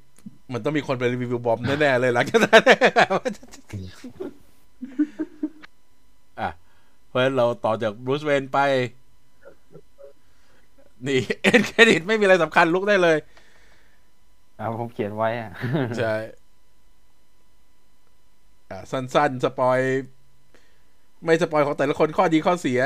[0.53, 2.63] มันต้องมีคนไปรีวิวบอมแน่ๆเลยหลังจากนั้น
[6.39, 6.49] อะ
[7.07, 8.59] เพราะฉะนั้นเราต่อจากบรูซเวนไป
[11.07, 13.17] นี่ end credit ไม่มีอะไรสำคัญลุกได้เลย
[14.59, 15.51] อ่าผมเขียนไว้อะ
[15.97, 16.13] ใช่
[18.69, 19.79] อะสั้นๆ spoil
[21.25, 22.79] ไม่ spoil ของแต่ละคนข้อดีข้อเสีย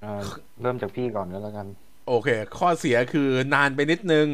[0.00, 0.22] เอ่อ
[0.62, 1.66] เริ่มจากพี่ก่อนก็แล้วกัน
[2.06, 4.26] โอเค ข้อเสียคือนานไปนิดนึง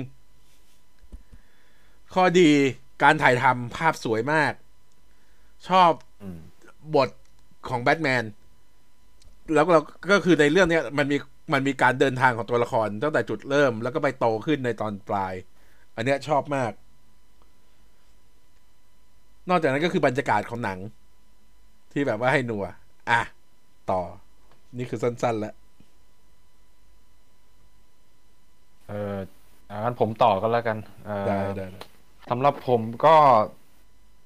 [2.14, 2.50] ข้อดี
[3.02, 4.52] การถ่ายทำภาพสวยมาก
[5.68, 6.38] ชอบอืม
[6.94, 7.08] บท
[7.68, 8.24] ของแบทแมน
[9.54, 9.80] แล้วเรา
[10.12, 11.16] ก็คือในเรื่องเนี้ยมันมี
[11.54, 15.34] มันมีการเดินทางของตัวละครตั้งแต่จุดเริ่มแล้วก็ไปโตขึ้นในตอนปลาย
[15.96, 16.72] อันเนี้ยชอบมาก
[19.48, 20.78] นอกจากนั้นก็คือบรรยากาศของหนัง
[21.92, 22.64] ที่แบบว่าให้หนัว
[23.10, 23.20] อะ
[23.90, 24.00] ต่อ
[24.78, 25.54] นี่คือสั้นๆแล้ว
[28.86, 29.18] เออ
[29.68, 31.80] อ่างั้นผมต่อก็แล้วกันเอ่อได้ได้ได้
[32.28, 33.16] สำหรับผมก็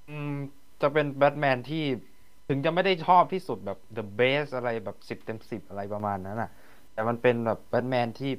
[0.09, 0.33] อืม
[0.81, 1.85] จะเป็นแบทแมนที่
[2.49, 6.51] ถึงจะไม่ได้ชอบที่สุดแบบ the best อะไรแบบสิบเต็มสิบอะไรประมาณนั้นอะ
[6.95, 8.33] แต่มันเป็นแบบแบทแมนที่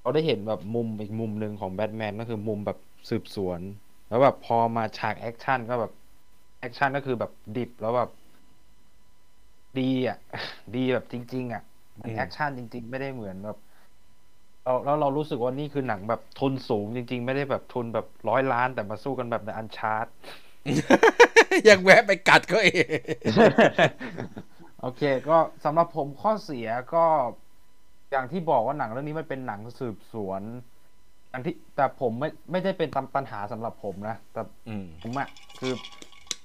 [0.00, 2.78] เราได้เห็นแบบมุมอีกมุมหนึ่งของแบทแมนก็คือมุมแบบ
[3.10, 3.60] สืบสวน
[4.08, 5.92] แล้วแบบพอมาฉากแอคชั่นก็แบบ
[6.60, 8.10] แอคชั่นก็คือแบบดิบแล้วแบบ
[9.78, 10.18] ดีอะ
[10.76, 11.62] ดีแบบจริง ๆ อะ
[12.00, 13.58] มันอืมแอคชั่นจริง ๆ ไม่ได้เหมือนแบบ
[14.64, 20.06] เราแล้วเรารู้สึกว่านี่คือหนังแบบทุนสูงจริง ๆ ไม่ได้แบบทุนแบบร้อยล้านแต่มาสู้กันแบบใน Uncharted
[21.68, 23.00] ยังแวะไปกัดเขาเอง
[24.80, 27.04] โอเค ก็สำหรับผมข้อเสียก็
[28.10, 30.44] อย่างที่บอกว่าหนังเรื่องนี้มันเป็นหนังสืบสวน
[31.32, 35.68] อันที่แต่ผมไม่ไม่ได้เป็นปัญหาสำหรับผมนะแต่อืมผมอะคือ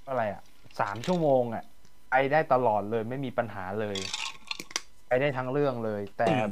[0.07, 0.41] อะไรอะ
[0.79, 1.61] สามชั่วโมงอะ
[2.09, 3.97] ไปได้ตลอดเลยไม่มีปัญหาเลย
[5.07, 6.45] ไปได้ทั้งเรื่องเลย แต่อืม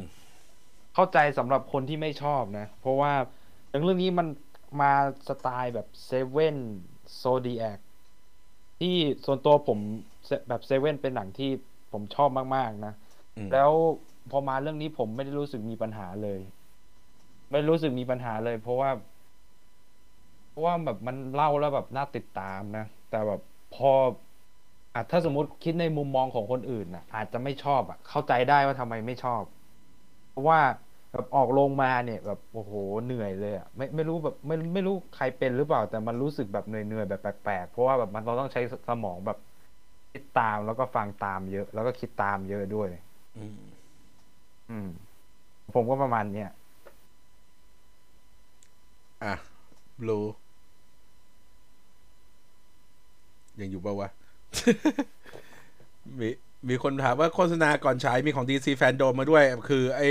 [0.93, 3.13] เข้าใจสำหรับคนที่ไม่ชอบนะ เพราะว่า
[3.69, 4.27] หนังเรื่องนี้มัน
[4.79, 4.87] มา
[5.27, 6.55] สไตล์แบบ Seven
[7.15, 7.79] Zodiac
[8.79, 8.87] ที่
[9.25, 9.79] ส่วนตัวผม
[10.49, 11.45] แบบเซเว่นเป็นหนังที่
[11.91, 12.89] ผมชอบมาก ๆ นะ
[13.37, 13.73] อืมแล้ว
[14.31, 16.39] พอมาเรื่องนี้ผมไม่ได้รู้สึกมีปัญหาเลย
[17.51, 18.89] ไม่รู้สึกมีปัญหาเลย เพราะว่า
[20.49, 23.39] เพราะว่าแบบมันเล่าแล้วแบบน่าติดตามนะ แต่แบบ
[23.71, 23.91] พอ
[24.93, 29.43] อะถ้าสมมติคิดในมุมมองของคนอื่นนะอาจจะไม่ชอบอะ เข้าใจได้ว่าทำไมไม่ชอบ
[30.29, 30.59] เพราะว่า
[31.11, 39.37] แบบออกโรงมาเนี่ย แบบโอ้โหเหนื่อยเลยอะไม่ไม่รู้แบบไม่ไม่รู้ใครเป็นหรือเปล่า แต่มันรู้สึกแบบเหนื่อยเหนื่อยแบบแปลกๆเพราะว่าแบบมันเราต้องใช้สมองแบบ
[40.11, 42.89] คิดตามแล้วก็ฟังตามเยอะ แล้วก็คิดตามเยอะด้วย
[43.35, 43.68] อืม
[44.69, 44.89] อืม
[45.73, 46.49] ผมก็ประมาณเนี้ย
[49.23, 49.33] อะ
[50.01, 50.19] บลู
[53.61, 54.09] ยังอยู่ปะวะ
[56.19, 56.29] มี
[56.69, 60.01] มีคนถามว่าโฆษณาก่อนฉายมีของ DC Fan Dome มาด้วย คือ ไอ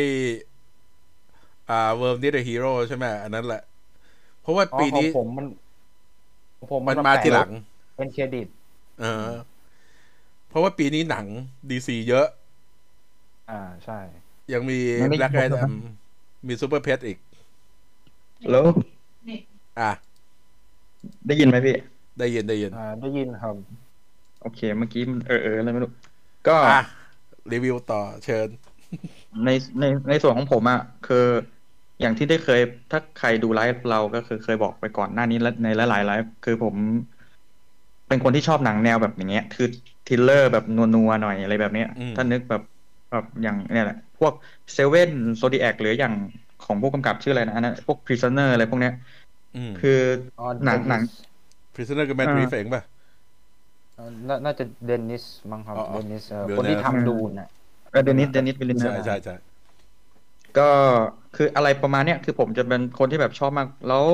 [1.71, 3.63] อ่า World Need a Hero ใช่ไหมอันนั้นแหละ
[4.41, 5.47] เพราะว่าอ๋อปีของนี้ผมมัน
[6.59, 7.51] ของผมมันมาทีหลัง
[7.97, 8.47] เป็นเครดิต
[9.01, 9.29] เออ
[10.49, 11.27] เพราะว่าปีนี้หนัง
[11.71, 12.27] DC เยอะ
[13.51, 13.99] อ่าใช่
[14.55, 15.71] ยังมียังไม่ Black ครบ Adam
[16.49, 17.19] มี Super Pet อีก
[18.51, 18.65] แล้ว
[19.79, 19.91] อะ
[21.27, 21.75] ได้ยินไหมพี่
[22.19, 23.55] ได้ยินได้ยิน อ่า ได้ยินครับ
[24.43, 25.91] โอเค เมื่อกี้มันเออเอออะไรไม่รู้
[26.49, 26.81] ก็อะ
[27.53, 28.49] รีวิวต่อเชิญ
[29.45, 31.27] ในในในส่วนของผมอะคือ
[32.01, 36.77] อย่างที่ได้เคย ถ้าใครดูไลฟ์เราก็คือเคยบอกไปก่อนหน้านี้และในหลายๆไลฟ์คือผม
[38.09, 39.69] เป็นคนที่ชอบหนังแนวแบบอย่างเงี้ย คือ
[40.07, 42.63] thriller แบบนัวๆหน่อยอะไรแบบเนี้ยอืมถ้านึกแบบ
[43.11, 44.33] แบบอย่างเนี่ยแหละ พวก
[44.75, 46.15] Seven Zodiac หรืออย่าง
[46.61, 48.93] ของผู้กำกับชื่ออะไรนะอันนั้นพวก Prisoners อะไรพวกเนี้ย
[49.55, 49.91] อืมคือ
[50.37, 51.03] อ๋อหนังหนัง
[51.75, 52.83] Prisoner กับ Matt อ่า Reeves เองป่ะ
[53.95, 57.49] เอ่อน่าน่าจะ Denis มั้งครับอ๋ออ๋อ Denis เอ่อเดี๋ยวคนที่นะทำ Dune น่ะ
[57.91, 59.33] เออ Denis Denis Villeneuve ใช่ใช่ใช่
[60.55, 60.63] ก็
[61.33, 64.07] คืออะไรประมาณเนี้ยคือผมจะเป็นคนที่แบบชอบมาก แล้ว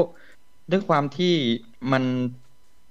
[0.70, 1.26] ด้วยความที่
[1.92, 2.04] มัน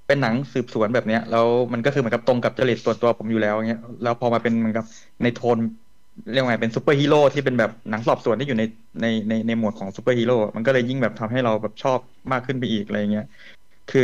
[0.06, 4.86] เป็นหนังสืบสวนแบบเนี้ยแล้วมันก็คือเหมือนกับตรงกับจริตส่วนตัวผมอยู่แล้วเงี้ยแล้วพอมาเป็นเหมือนกับ
[5.22, 5.60] ในโทน
[6.32, 8.64] เรียกว่าไงเป็นซูเปอร์ฮีโร่ที่เป็นแบบหนังสอบสวนที่อยู่ใน
[9.02, 12.00] ในในในหมวดของซูเปอร์ฮีโร่มันก็เลยยิ่งแบบทำให้เราแบบชอบ
[12.32, 13.24] มากขึ้นไปอีกอะไรเงี้ย
[13.88, 14.02] คือ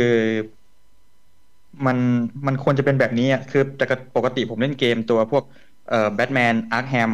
[1.86, 1.98] มัน
[2.46, 5.44] มันควรจะเป็นแบบนี้อะคือแต่ปกติผมเล่นเกมตัวพวก
[5.86, 7.12] เอ่อ Batman Arkham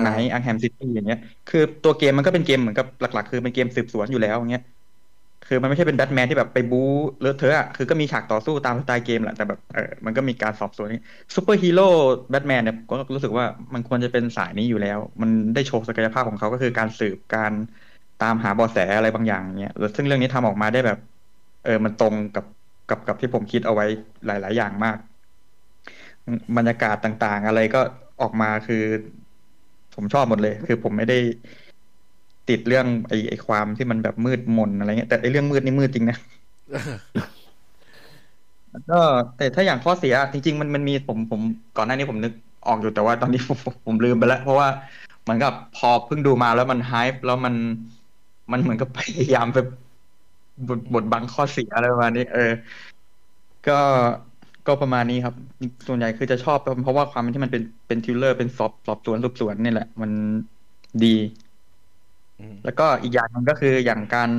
[0.00, 4.62] Knight Arkham City อย่างเงี้ยคือตัวเกมมันก็เป็นเกมเหมือนกับหลัก ๆ คือเป็นเกมสืบสวนอยู่แล้วอย่างเงี้ย
[5.48, 6.78] คือมันไม่ใช่เป็นแบทแมนที่แบบไปบู๊
[7.20, 10.88] เลอะเทอะอะคือก็มีฉากต่อสู้ตามสไตล์เกมแหละแต่แบบเออมันก็มีการสอบสวน
[11.36, 11.82] ซูเปอร์ฮีโร่
[12.30, 17.52] แบทแมนเนี่ยก็รู้สึกว่ามันควรจะเป็นสายนี้อยู่แล้ว มันได้โชว์ศักยภาพของเขาก็คือการสืบการ
[18.18, 20.98] ตามหาเบาะแสอะไรบางอย่างเงี้ยซึ่งเรื่องนี้ทำออกมาได้แบบ
[21.62, 22.44] เออมันตรงกับ
[22.86, 23.84] กับกับที่ผมคิดเอาไว้
[24.26, 24.98] หลาย ๆ อย่างมาก
[26.56, 27.80] บรรยากาศต่างๆ อะไรก็
[28.20, 28.84] ออกมาคือ
[29.94, 31.14] ผมชอบหมดเลย คือผมไม่ได้
[32.48, 36.18] ติดเรื่องไอ้ไอ้ความที่มันแบบมืดมนอะไรเงี้ยแต่ไอ้เรื่องมืดนี่มืดจริงนะ
[38.70, 39.00] แล้วก็
[39.36, 41.40] แต่ถ้าอย่างข้อเสียจริง ๆ มันมันมีผมผม
[41.76, 42.32] ก่อนหน้านี้ผมนึก
[42.66, 44.68] ออกอยู่แต่ว่าตอนนี้ผมผมผมลืมไปแล้ว เพราะว่า
[45.22, 47.54] เหมือนกับพอเพิ่งดูมาแล้วมันไฮป์แล้วมัน
[48.52, 49.58] มันเหมือนกับพยายามไป
[50.68, 52.50] บดบดบังข้อเสียอะไรประมาณนี้ เออ
[53.68, 53.78] ก็
[54.66, 55.34] ก็ประมาณนี้ครับ
[55.86, 60.10] ส่วนใหญ่คือจะชอบ เพราะว่าความที่มันเป็นเป็น thriller เป็นสอบสอบสวนสืบสวนนี่แหละ มัน
[61.04, 61.47] ดีอืม
[62.64, 64.30] แล้วก็อีกอย่างหนึงก็คืออย่างการ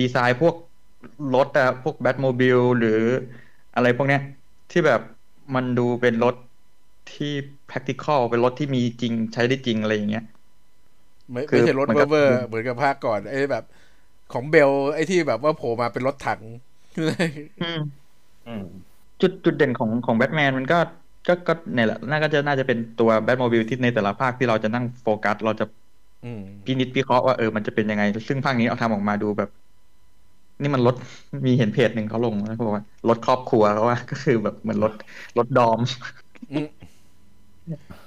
[0.00, 0.54] ดีไซน์พวก
[1.34, 2.90] รถอะพวก Batmobile หรือ
[3.74, 4.20] อะไรพวกเนี้ย
[4.70, 5.00] ที่แบบ
[5.54, 6.34] มันดูเป็นรถ
[7.08, 7.26] ที่
[7.68, 10.22] practical เป็นรถที่มีจริงใช้ได้จริงอะไรอย่างเงี้ย
[11.32, 13.64] ไม่คือไม่ใช่รถเหมือนเวกัอบร์เวอร์เหมือนกับภาคก่อนไอ้แบบ
[14.32, 16.42] ของ Bale ไอ้ที่แบบว่าโผล่มาเป็นรถถัง
[17.58, 17.76] อืม
[18.44, 18.60] อืม
[19.20, 20.76] จุดจุดเด่นของของแบทแมนมันก็
[21.26, 25.87] ก็ก็เนี่ยแหละน่าก็จะน่าจะเป็นตัว Batmobile ที่ในแต่ละภาคที่เราจะนั่งโฟกัส เราจะอืม
[26.64, 29.50] พินิจพิเคราะห์ว่าเออมันจะเป็นยังไง ซึ่งภาคนี้เอาทำออกมาดูแบบ
[30.62, 30.96] นี่มันรถ
[31.46, 34.92] มีเห็นเพจหนึ่งเขาลงแล้วเขาบอกว่ารถครอบครัวเขาว่า ก็คือแบบเหมือนรถ
[35.38, 35.80] รถ Dom
[36.52, 36.66] อืม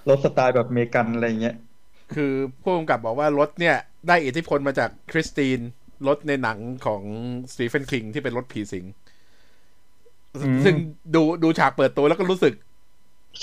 [0.10, 1.56] รถสไตล์แบบอเมริกันอะไรอย่างเงี้ย
[2.14, 3.76] คือผู้กำกับบอกว่ารถเนี่ย
[4.08, 5.60] ได้อิทธิพลมาจากคริสติน
[6.08, 7.02] รถในหนังของ
[7.52, 8.86] สตีเฟนคิงที่เป็นรถผีสิง
[10.44, 10.76] อืมซึ่ง
[11.16, 12.54] ดูดูฉากเปิดตัวแล้วก็รู้สึก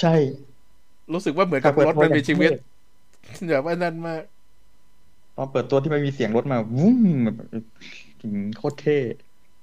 [0.01, 0.15] ใช่
[1.15, 2.63] รู้สึกว่าเหมือนกับฉากเปิดรถตัวมันมีชีวิตอย่าง
[3.35, 4.23] เท่แบบว่านั่นมาก
[5.39, 7.37] ตอนเปิดตัวที่ไม่มีเสียงรถมาวุ้มแบบ
[8.23, 8.99] ถึงโคตรเท่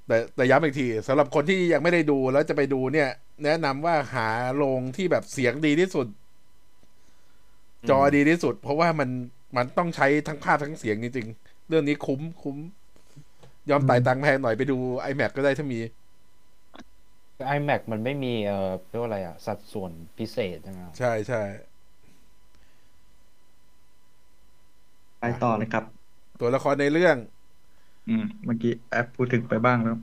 [0.08, 3.10] แต่แต่ย้ำอีกทีสำหรับคนที่ยังไม่ได้ดูแล้วจะไปดูเนี่ย
[3.44, 6.08] แนะนำว่าหาโรงที่แบบเสียงดีที่สุด
[7.90, 9.10] จอดีที่สุด เพราะว่ามัน
[9.58, 12.58] มันต้องใช้ทั้งภาพทั้งเสียงจริงๆ เรื่องนี้คุ้มคุ้ม
[13.70, 14.78] ยอมจ่ายตังค์แพงหน่อยไปดู
[15.10, 15.80] iMac ก็ได้ถ้ามี
[17.56, 21.38] iMac มันไม่มีเอ่อเรียกว่าอะไรอะ สัดส่วนพิเศษใช่ไหมครับใช่ใช่
[25.26, 25.84] ไปต่อเลยครับ
[26.40, 27.16] ตัวละครในเรื่อง
[28.10, 29.98] อืม เมื่อกี้แอปพูดถึงไปบ้างแล้ว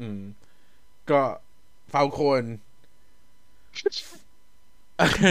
[0.00, 0.20] อืม
[1.10, 1.20] ก็
[1.92, 2.44] Falcone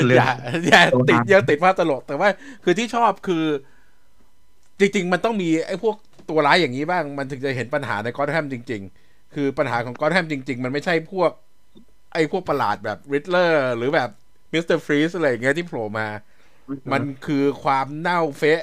[0.07, 0.31] เรื่องอย่า
[0.69, 2.29] อย่าตัวติดหางอย่าติดภาพตลก แต่ว่า
[2.63, 3.45] คือที่ชอบคือ
[4.79, 5.95] จริง ๆ มันต้องมีไอ้พวก
[6.29, 11.31] ตัวร้ายอย่างนี้บ้าง มันถึงจะเห็นปัญหาในกอ t แฮมจริง ๆ คือปัญหาของกอ t แฮมจริง ๆ มันไม่ใช่พวก
[12.13, 14.09] ไอ้พวกประหลาดแบบ Riddler หรือแบบ
[14.53, 14.77] Mr.
[14.77, 16.07] Freeze อะไรอย่างเงี้ยที่โผล่มา
[16.91, 18.61] มันคือความเน่าเฟะ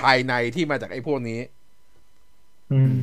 [0.00, 1.40] ภายในที่มาจากไอ้พวกนี้
[2.72, 2.96] อืม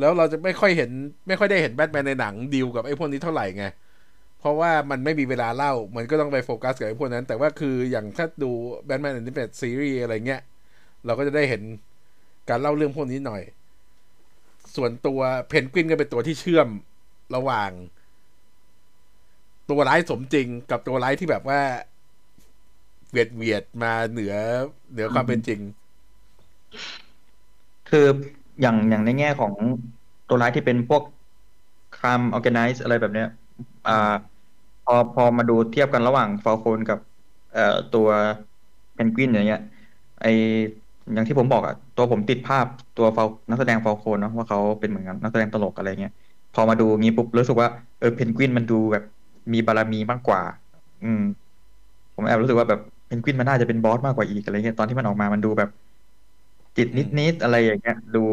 [0.00, 0.90] แล้วเราจะไม่ค่อยเห็น
[1.28, 3.66] ไม่ค่อยได้เห็นแบทแมนในหนังดีลกับไอ้พวกนี้เท่าไหร่ไง
[4.40, 8.50] เพราะว่ามันไม่มีเวลาเล่า มันก็ต้องไปโฟกัสกับไอ้พวกนั้น แต่ว่าคืออย่างถ้าดู
[8.86, 10.42] แบทแมนอนิเมตซีรีส์อะไรเงี้ย
[11.06, 11.62] เราก็จะได้เห็น
[12.48, 13.42] การเล่าเรื่องพวกนี้หน่อย
[14.76, 16.68] ส่วนตัวเพนกวินก็เป็นตัวที่เชื่อม
[17.36, 17.70] ระหว่าง
[19.70, 21.60] ตัวร้ายสมจริงกับตัวร้ายที่แบบว่า
[23.12, 24.34] เวียดเวียดมาเหนือ
[24.92, 25.60] เหนือความเป็นจริง
[27.86, 27.98] คือ
[28.60, 29.54] อย่างอย่างในแง่ของ
[30.26, 31.02] ตัวร้ายที่เป็นพวก
[31.92, 33.26] crime organize อะไรแบบเนี้ย
[33.84, 33.92] อ่า
[34.82, 36.98] พอพอมาดูเทียบกันระหว่างฟอลโคนกับ
[37.50, 38.08] เอ่อตัว
[38.94, 39.60] เพนกวินอย่างเงี้ย
[40.20, 40.24] ไอ
[41.12, 46.12] อย่างที่ผมบอกอะตัวผมติดภาพตัวฟอลนักแสดงฟอลโคนเนาะว่าเขาเป็นเหมือนกันนักแสดงตลกอะไรเงี้ย
[46.52, 49.02] พอมาดูงี้ปุ๊บรู้สึกว่าเออเพนกวินมันดูแบบ
[49.52, 50.40] มีบารมีมากกว่า
[51.00, 51.18] อืม
[52.14, 55.68] ผมแอบรู้สึกว่าแบบเพนกวินมันน่าจะเป็นบอสมากกว่าอีกอะไรเงี้ยตอนที่มันออกมามันดูแบบ
[56.76, 56.88] จิต
[57.20, 58.24] นิดๆอะไรอย่างเงี้ย ดู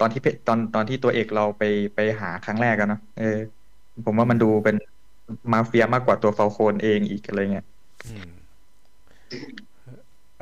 [0.00, 1.62] ตอนที่เพตอนตอนที่ตัวเอกเราไป
[1.94, 3.38] ไปหาครั้งแรกกันเนาะเออ
[4.04, 4.76] ผมว่ามันดูเป็น
[5.52, 7.66] มาเฟียมากกว่าตัวฟอลโคนเองอีกอะไรเงี้ย
[8.08, 8.30] อืม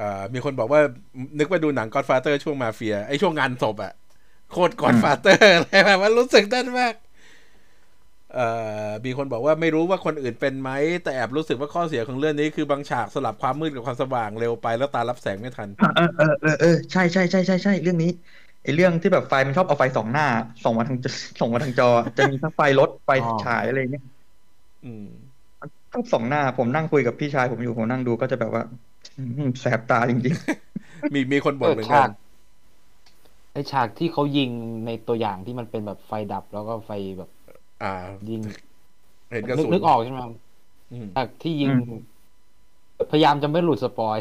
[0.01, 0.81] อ่ามีคนบอกว่า
[1.39, 3.93] นึกว่าดูหนัง Godfather ช่วงมาเฟียไอช่วงงานศพอะ
[4.51, 7.06] โคตร Godfather อะไรแบบว่ารู้สึกนั่นมากเอ่อ
[9.05, 10.71] มีคนบอกว่าไม่รู้ว่าคนอื่นเป็นไหม
[11.03, 15.85] แต่แอบรู้สึกว่าข้อเสียของเรื่องนี้คือบางฉากสลับความมืดกับความสว่างเร็วไปแล้วตารับแสงไม่ทัน เออ
[16.17, 18.09] เออเออเออใช่ใช่ใช่ใช่ใช่เรื่องนี้
[18.63, 20.25] ไอ้เรื่องที่แบบไฟมันชอบเอาไฟสองหน้า
[20.63, 20.99] ส่องมาทาง
[21.39, 24.03] ส่องมาทางจอ จะมีทั้งไฟรถไฟอ๋อฉายอะไรเงี้ย
[24.83, 25.05] อืม
[25.93, 28.63] ทั้งสองหน้าผมนั่งคุยกับพี่ชายผมอยู่ผมนั่งดูก็จะแบบว่า
[29.17, 30.35] อืมแสบตาจริง
[31.15, 32.11] มีมีคนบ่นเออเหมือนฉากักน
[33.53, 34.51] ไอฉากที่เขายิง
[34.87, 37.31] ในตัวอย่างที่มันเป็นแบบไฟดับแล้วก็ไฟแบบ
[37.81, 37.87] อ่า
[38.29, 38.43] ยิง
[39.31, 40.35] เห็นกระนึกสุนนึกออกใช่ไหมครับ
[40.91, 41.73] อืมฉากที่ยิง
[43.11, 44.19] พยายามจะไม่หลุดสปอย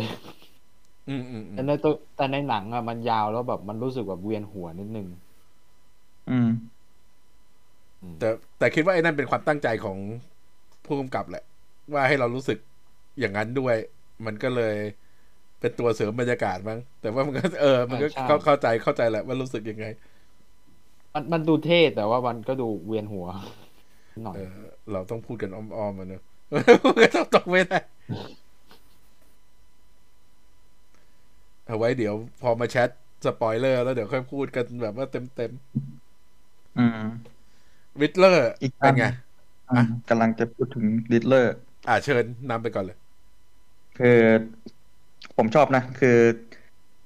[1.08, 6.48] อืมอืมอืแต่มในตัวแต่ในหนังอะมันยาวแล้วแบบมันรู้สึกแบบเวียนหัวนิดนึงๆอืม
[8.20, 9.98] แต่แต่คิดว่าไอ้นั่นเป็นความตั้งใจของ
[10.86, 11.44] ผู้กำกับแหละ
[11.94, 12.60] ว่าให้เรารู้สึก
[13.20, 13.76] อย่างนั้นด้วย
[14.26, 14.76] มันก็เลย
[15.62, 19.86] เป็นตัวเสริมบรรยากาศมั้งแต่ว่ามันก็เออ มันก็ใช่เข้าเข้าใจเข้าใจแหละว่ารู้สึกยังไง
[21.16, 23.28] มันมันดูเท่แต่ว่ามันก็ดูเวียนหัว
[24.24, 24.58] หน่อยเออ
[24.92, 26.22] เราต้องพูดกันอ้อมๆมันเนอะ
[26.84, 27.78] พูดกันตรงๆไม่ได้
[31.68, 32.90] เอาไว้เดี๋ยวพอมาแชท
[33.26, 35.52] สปอยเลอร์ แล้วเดี๋ยวค่อยพูดกันแบบว่าเต็มเต็ม
[36.76, 39.04] อืมๆวิทเลอร์อีกอัเป็นนไง
[39.70, 41.54] อะกำลังจะพูดถึงดิดเลอร์
[41.88, 42.98] อ่าเชิญนำไปก่อนเลย
[43.98, 44.08] คือ
[45.38, 46.18] ผมชอบนะ คือ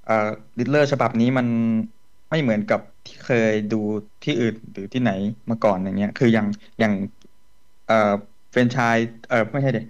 [0.05, 1.47] เอ่อ Riddler ฉบับนี้มัน
[2.29, 3.75] ไม่เหมือนกับ ที่เคยดู
[4.23, 5.09] ที่อื่นหรือที่ไหน
[5.49, 6.47] มาก่อนอย่างเงี้ย คืออย่าง
[6.79, 6.93] อย่าง
[7.85, 7.95] เอ่อ
[8.51, 9.81] แฟรนไชส์เออไม่ใช่เด็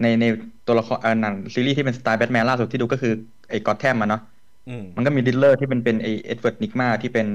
[0.00, 0.24] ในใน
[0.64, 3.10] ตัวละครเอ่อหนังซีรีส์ที่เป็นสไตล์แบทแมนล่าสุดที่ดูก็คือ
[3.48, 4.20] ไอ้ก็อตแทมมาเนาะ
[4.66, 7.26] อืมมันก็มี Riddler ที่เป็นเป็นไอ Edward Nygma ที่เป็น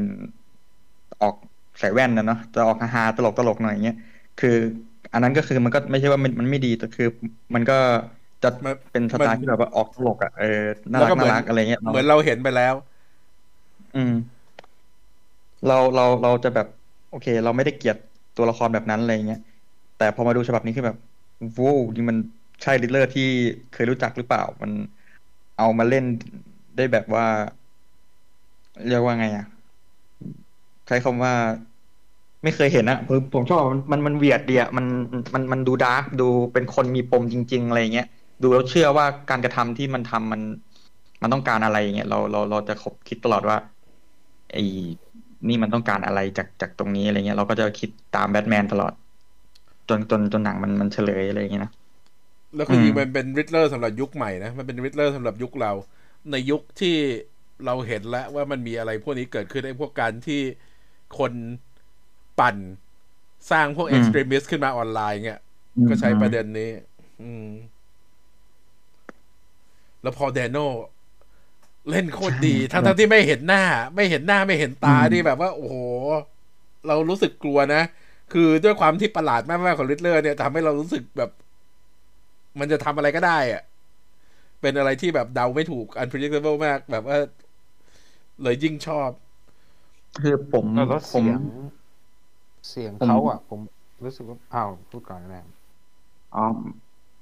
[1.20, 1.36] ออก
[1.80, 3.96] ใส่แว่นนะเนาะจะออกฮาๆตลกตลกหน่อยอย่างเงี้ย
[4.38, 4.50] คือ
[5.14, 7.06] อันนั้นก็คือมันก็ไม่ใช่ว่ามันมันไม่ดีแต่คือ
[7.56, 7.74] มันก็
[8.42, 10.46] จะมันเป็นสไตล์ที่แบบว่าออกตลกอะเออ
[10.94, 12.74] น่าแล้วรัก็กเหมือนน่ารักอะไรเงี้ยเหมือนเราเห็นไปแล้ว
[13.94, 14.12] อืม
[15.66, 16.68] เราเราเราจะแบบ
[17.08, 17.98] โอเค เราไม่ได้เกลียด
[18.36, 19.40] ตัวละครแบบนั้นอะไรเงี้ย
[19.96, 20.98] แต่พอมาดูฉบับนี้คือแบบ
[21.58, 22.18] ว้วนี่มัน
[22.62, 23.24] ใช่ดิเลอร์ที่
[23.70, 24.72] เคยรู้จักหรือเปล่า มัน
[25.56, 26.04] เอามาเล่น
[26.76, 27.24] ได้แบบว่า
[28.88, 29.46] เรียกว่าไงอะ
[30.88, 31.34] ใช้คำว่า
[32.44, 34.86] ไม่เคยเห็นอะผมผมชอบมันมันเวียดดีอะมัน
[35.36, 36.24] มันมันดูดาร์กดู
[36.54, 38.06] เป็นคนมีปมจริง ๆ อะไรเงี้ย
[38.42, 40.42] ดูแล้วเชื่อว่าการกระทำที่มันทำมัน
[41.22, 43.58] มันต้องการอะไรเงี้ยเราเราเราจะคบคิดตลอดว่า
[44.52, 44.56] ไอ
[45.48, 48.94] นี่มันต้องการอะไรจากจากตรงนี้อะไรเงี้ยเราก็จะคิดตามแบทแมนตลอด
[49.90, 51.74] จนจนจนหนังมันมันเฉลยอะไรอย่างเงี้ยนะ
[52.56, 55.72] แล้วคือจริงอืมมันเป็นริดเลอร์สำหรับยุคใหม่นะมันเป็นริดเลอร์สำหรับยุคเรา
[56.32, 56.96] ในยุคที่
[57.66, 60.42] เราเห็นแล้วว่ามันมีอะไรพวกนี้เกิดขึ้นไอ้พวกการที่
[61.20, 61.34] คน
[62.40, 62.58] ปั่น
[63.52, 65.42] สร้างพวกเอ็กซ์ตรีมิสขึ้นมาออนไลน์เงี้ย
[65.90, 66.72] ก็ใช้ประเด็นนี้
[67.22, 67.46] อืม
[70.02, 70.58] แล้วพอแดโน
[71.90, 73.64] เล่นโคตรดี ทั้งทั้งที่ไม่เห็นหน้า
[73.96, 75.76] ไม่เห็นหน้าไม่เห็นตานี่แบบว่า โอ้โห
[76.88, 77.82] เรารู้สึกกลัวนะ
[78.34, 81.30] คือด้วยความที่ประหลาดมากๆของริดเลอร์เนี่ยทำให้เรารู้สึกแบบ
[82.60, 83.62] มันจะทำอะไรก็ได้อะ
[84.62, 87.18] เป็นอะไรที่แบบเดาไม่ถูก unpredictable มาก แบบว่า
[88.42, 89.10] เลยยิ่งชอบ
[90.22, 91.40] คือผมแล้วก็ผมเสียง
[92.70, 93.60] เสียงเขาอะ ผม
[94.04, 95.42] รู้สึกว่าอ้าวพูดก่อนก็ได้
[96.36, 96.44] อ๋อ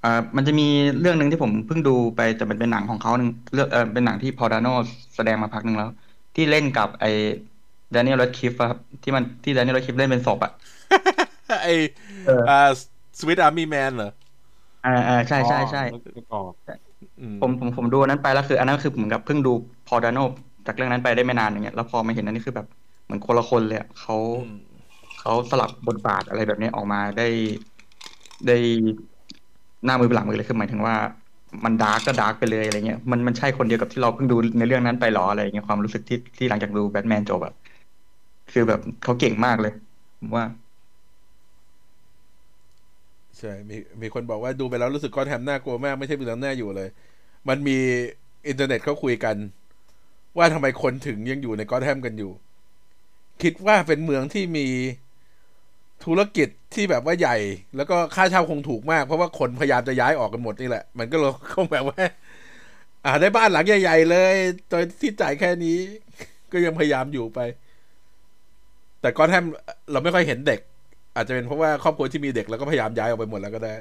[0.02, 0.64] อ่ามันจะมี
[0.98, 4.66] เรื่องหนึ่งที่ผมเพิ่งดูไปแต่มันเป็นหนังของเขาหนึ่งเรื่องเออเป็นหนังที่พอดาโน
[5.16, 5.88] แสดงมาพักหนึ่งแล้ว
[6.34, 7.06] ที่เล่นกับไอ้
[7.90, 10.50] แดเนียล r รดคลิฟครับที่มันที่แดเนียล r รดคลิฟเล่นเป็นศพอะ
[11.62, 11.66] ไอ
[12.24, 12.52] เอออ่า
[13.20, 14.06] สวิตอาร์มี่แมนเหรอ
[14.82, 16.52] อ่าอ่าใช่ใช่ใช่อ๋อนึกนึกออก
[17.18, 19.50] อืมผมผมผมดูอันนั้นไปแล้วคือ อันนั้นคือเหมือนกับเพิ่งดู
[19.84, 20.18] Paul Dano
[20.66, 22.66] จากเรื่องนั้นไปได้ไม่นานอย่างเงี้ยแล้วพอมาเห็นอันนี้คือแบบ
[23.04, 24.56] เหมือนคนละคนเลยอะเขาอืม
[25.16, 27.22] เขาสลับบทบาทอะไรแบบนี้ออกมาได้
[28.46, 28.52] ได้
[29.84, 30.94] หน้ามือเป็นหลังมือเลยคือหมายถึงว่า
[31.64, 37.52] มัน dark ก็ dark ไปเลยอะไรเงี้ยมันมันใช่คนเดียวกับที่เราเพิ่งดูในเรื่องนั้นไปหรออะไรเงี้ยความรู้สึกที่ที่หลังจากดูแบทแมนจบอะ
[38.52, 39.72] คือแบบเขาเก่งมากเลย
[40.20, 40.44] ผมว่า
[43.38, 46.88] ใช่มีมีคนบอกว่าดูไปแล้วรู้สึกก้อนแฮมน่ากลัวมากไม่ใช่เป็นเมืองน่าอยู่เลย
[47.48, 47.78] มันมี
[48.48, 49.36] อินเทอร์เน็ตเขาคุยกัน
[50.38, 52.32] ว่าทำไมคนถึงยังอยู่ในก้อนแฮมกันอยู่
[53.42, 54.66] คิดว่าเป็นเมืองที่มี
[56.04, 57.36] ธุรกิจที่แบบว่าใหญ่
[57.76, 62.02] แล้วก็ค่าเช่าคงถูกมาก เพราะว่าคนพยายามจะย้ายออกกันหมดนี่แหละ มันก็เลยคงแบบว่า
[63.04, 64.34] อ่าได้บ้านหลังใหญ่ ๆ เลย
[64.70, 65.78] โดยที่จ่ายแค่นี้
[66.52, 67.38] ก็ยังพยายามอยู่ไป
[69.00, 69.44] แต่กอตแฮม
[69.92, 70.60] เราไม่ค่อยเห็นเด็ก
[71.14, 73.74] อาจจะเป็นเพราะว่าครอบครัวที่มีเด็กแล้วก็พยายามย้ายออกไปหมดแล้วก็ได้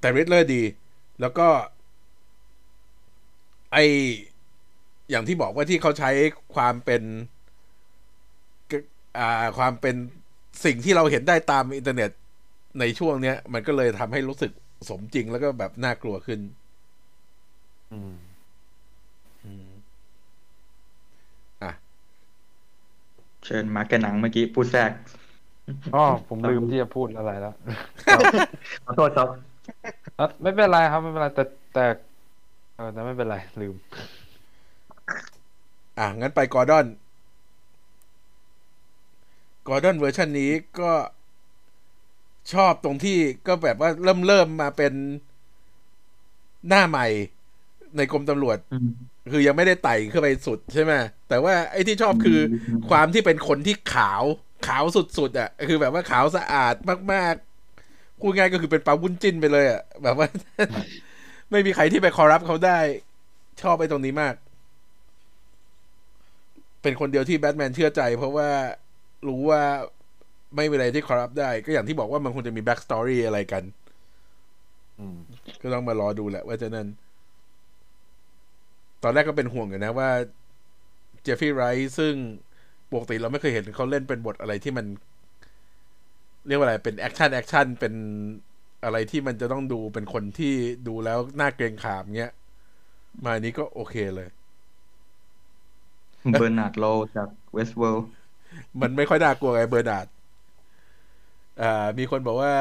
[0.00, 0.62] แต่ริดเลอร์ดี
[1.20, 1.48] แล้วก็
[3.72, 3.76] ไอ
[5.10, 6.10] อย่างที่บอกว่าที่เขาใช้
[6.54, 7.02] ความเป็น
[8.70, 8.72] ก
[9.18, 9.94] อ่าความเป็น
[10.64, 12.10] สิ่งที่เราเห็นได้ตามอินเทอร์เน็ต
[12.80, 14.52] ในช่วงเนี้ย มันก็เลยทำให้รู้สึก
[14.88, 16.40] สมจริงแล้วก็แบบน่ากลัวขึ้น
[17.92, 18.14] อืม
[19.44, 19.68] อืม
[21.62, 21.72] อะ
[23.44, 24.90] เชิญมาร์กหนังเมื่อกี้พูดแทรก
[25.94, 27.54] อ๋อผมลืมที่จะพูดอะไรแล้ว
[28.84, 29.28] ขอโทษครับ
[30.16, 31.44] เอ้อไม่เป็นไรครับไม่เป็นไรแต่
[31.74, 31.84] แต่
[32.76, 33.74] เออแต่ไม่เป็นไรลืม
[35.98, 36.86] อะ งั้นไปกอร์ดอน
[39.68, 40.50] กอร์ดอนเวอร์ชันนี้
[40.80, 40.92] ก็
[42.52, 44.92] ชอบตรงที่ก็แบบว่าเริ่มเริ่มมาเป็น
[46.68, 47.06] หน้าใหม่
[47.96, 48.88] ในกรมตำรวจอืม
[49.32, 50.92] คือยังไม่ได้ไต่ขึ้นไปสุดใช่ไหม
[51.28, 52.38] แต่ว่าไอ้ที่ชอบคือ
[52.88, 54.22] ความที่เป็นคนที่ขาว
[54.66, 54.84] ขาว
[55.18, 56.74] สุดๆอะ คือแบบว่าขาวสะอาด
[57.12, 60.28] มากๆพูดง่ายก็คือเป็นปลาวุ้นจิ้นไปเลยอะ แบบว่า
[61.50, 62.78] ไม่มีใครที่ไปคอร์รัปเขาได้
[63.62, 64.34] ชอบไอ้ตรงนี้มาก
[66.88, 68.48] เป็นคนเดียวที่แบทแมนเชื่อใจ เพราะว่า
[69.28, 69.62] รู้ว่า
[70.56, 73.62] ไม่มีอะไรที่ corrupt ได้ ก็อย่างที่บอกว่ามันคงจะมี backstory อะไรกัน
[74.98, 75.18] อืม
[75.62, 76.88] ก็ต้องมารอดูแหละว่าจะนั่น
[79.02, 80.10] ตอนแรกก็เป็นห่วงอยู่นะว่า
[81.22, 82.14] เจฟฟรีย์ไรท์ซึ่ง
[82.92, 84.86] ปกติเราไม่เคยเห็นเขาเล่นเป็นบทอะไรที่มัน
[86.46, 87.94] เรียกว่าอะไร เป็นแอคชั่นแอคชั่นเป็น
[88.84, 90.54] อะไรที่มันจะต้องดูเป็นคนที่
[90.88, 92.32] ดูแล้วน่าเกรงขามเงี้ย
[93.24, 94.28] มาอันนี้ก็โอเคเลย
[96.32, 96.84] เบอร์นาร์ดโลว์
[97.16, 98.08] จากเวสต์เวิลด์
[98.80, 100.06] มันไม่ค่อยน่ากลัวไงเบอร์นาร์ด
[101.62, 102.52] อ่ามีคนบอกว่า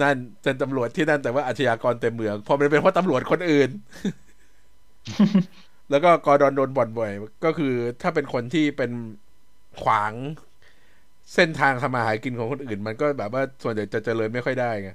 [0.00, 3.70] นั่นเป็นตำรวจที่นั่นแต่ว่าอาชญากรเต็มเมืองพอมันเป็นเพราะตำรวจคนอื่น
[5.90, 7.10] แล้วก็กอร์ดอนโดนบ่อนบ่อย
[7.44, 7.72] ก็คือ
[8.02, 8.90] ถ้าเป็นคนที่เป็น
[9.82, 10.12] ขวาง
[11.34, 14.90] เส้นทางทำมาหากินของคนอื่น มันก็แบบว่าส่วนใหญ่จะเจริญไม่ค่อยได้ไง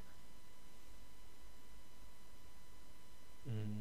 [3.48, 3.74] อืม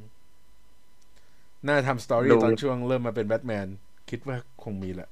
[1.69, 3.67] น่าทำ story ตอนช่วงเริ่มมาเป็นแบทแมน
[4.11, 5.09] คิดว่าคงมีแหละ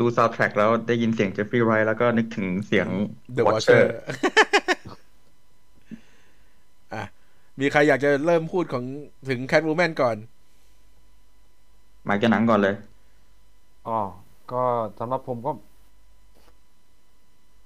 [0.00, 2.86] ดูซาวด์แทร็กแล้วได้ยินเสียงเจฟฟรีย์ไรท์แล้วก็นึกถึงเสียง
[3.36, 3.82] The Watcher
[6.94, 7.02] อะ
[7.60, 8.84] มีใครอยากจะเริ่มพูดของ
[9.28, 10.16] ถึง Catwoman ก่อน
[12.08, 12.74] มาร์กหนังก่อนเลย
[13.88, 14.00] อ๋อ
[14.52, 14.62] ก็
[14.98, 15.52] สำหรับผมก็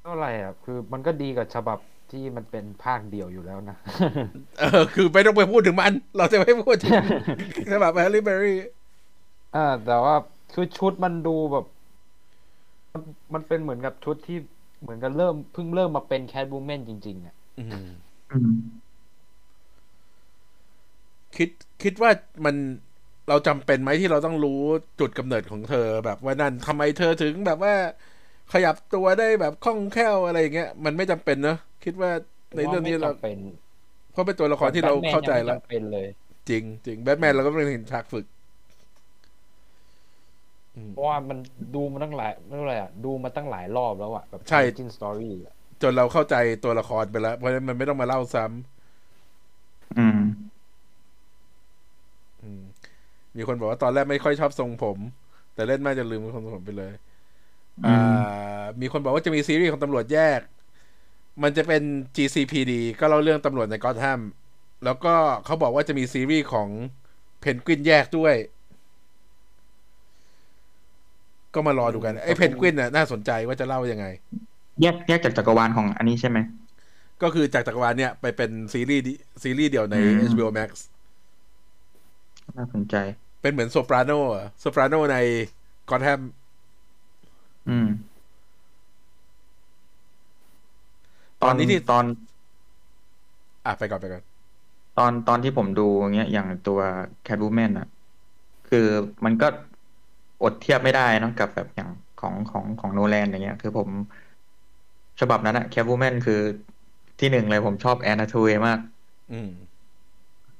[0.02, 1.78] ก็อะไรอะ คือมันก็ดีกับฉบับ
[2.12, 3.76] ที่มันเป็นภาคเดียวอยู่แล้วนะ
[4.60, 6.92] เออ คือไม่ต้องไปพูดถึงมัน เราจะไม่พูดถึง
[7.72, 8.58] ฉบับแฮร์รี่เบอรี่
[9.56, 10.16] อ่าแต่ว่า
[10.54, 11.66] คือชุดมันดูแบบ
[12.92, 13.02] มัน
[13.34, 14.38] มันเป็นเหมือนกับชุดที่
[14.82, 17.88] เหมือนกับเริ่มเพิ่งเริ่มมาเป็นแคทบูแมนจริง ๆ อะอืม
[18.32, 18.52] อืม
[21.36, 21.50] คิด
[21.82, 22.10] คิดว่า
[22.44, 22.56] มัน
[23.28, 24.60] เราจำเป็นไหมที่เราต้องรู้
[25.00, 27.74] จุดกำเนิดของเธอ แบบว่านั่นทำไมเธอถึงแบบว่า
[28.52, 32.10] ขยับตัวได้แบบคล่องแคล่วอะไรอย่างเงี้ยมันไม่จำเป็นเนอะ คิดว่า
[32.56, 33.38] ในเรื่องนี้เราว่ไม่จำเป็น
[34.12, 36.08] เพราะเป็นตัวละครที่เราเข้าใจแล้วแบทมนยังไม่จำเป็นเลย
[36.48, 38.26] จริง จริงแบทแมนเราก็ไม่เห็นฉากฝึก
[40.90, 41.38] เพราะว่ามัน
[41.74, 48.52] ดูมาตั้งหลายไม่รู้อะไรอะดูมาตั้งหลายรอบแล้วอะแบบใช่จินสตอรี่อะจนเราเข้าใจตัวละครไปแล้ว เพราะฉะนั้นมันไม่ต้องมาเล่าซ้ำ
[49.96, 50.18] อืม
[52.42, 52.62] อืม
[53.36, 54.98] มีคนบอกว่าตอนแรกไม่ค่อยชอบทรงผม
[55.54, 56.92] แต่เล่นมากจะลืมทรงผมไปเลย
[57.78, 60.40] อืมอ่า มีคนบอกว่าจะมีซีรีส์ของตำรวจแยก
[61.42, 61.82] มันจะเป็น
[62.16, 64.20] GCPD ก็เล่าเรื่องตำรวจในกอตแฮม
[64.84, 65.14] แล้วก็
[65.44, 66.68] เขาบอกว่าจะมีซีรีส์ของ
[67.40, 68.34] เพนกวินแยกด้วย
[71.54, 74.06] ก็มารอดูกันไอ้เพนกวินน่ะน่าสนใจว่าจะเล่ายังไง
[74.80, 76.38] แยกแยกจากจักรวาลของอันนี้ใช่ไหม
[77.22, 79.12] ก็คือจากจักรวาลเนี่ยไปเป็นซีรีส์ดิ
[79.42, 80.70] ซีรีส์เดียวในอืม HBO Max
[82.56, 82.96] น่าสนใจ
[83.40, 85.16] เป็นเหมือนโซปราโนอะโซปราโนใน
[85.90, 86.20] กอตแฮม
[87.68, 87.86] อืม
[91.42, 92.04] ตอนนี้ที่ตอน
[93.64, 94.22] อะไปก่อนไปก่อน
[94.94, 96.80] ตอนตอนที่ผมดูอย่างเงี้ยอย่างตัว
[97.26, 97.86] Catwoman อะ
[98.66, 98.78] คือ
[99.24, 99.46] มันก็
[100.42, 103.90] อดเทียบไม่ได้เนอะกับแบบอย่างของของของโนแลนอย่างเงี้ย คือผม
[105.20, 106.40] ฉบับนั้นอะ Catwoman คือ
[107.18, 108.78] ที่หนึ่งเลยผมชอบแอนนาทูเมาก
[109.30, 109.48] อืม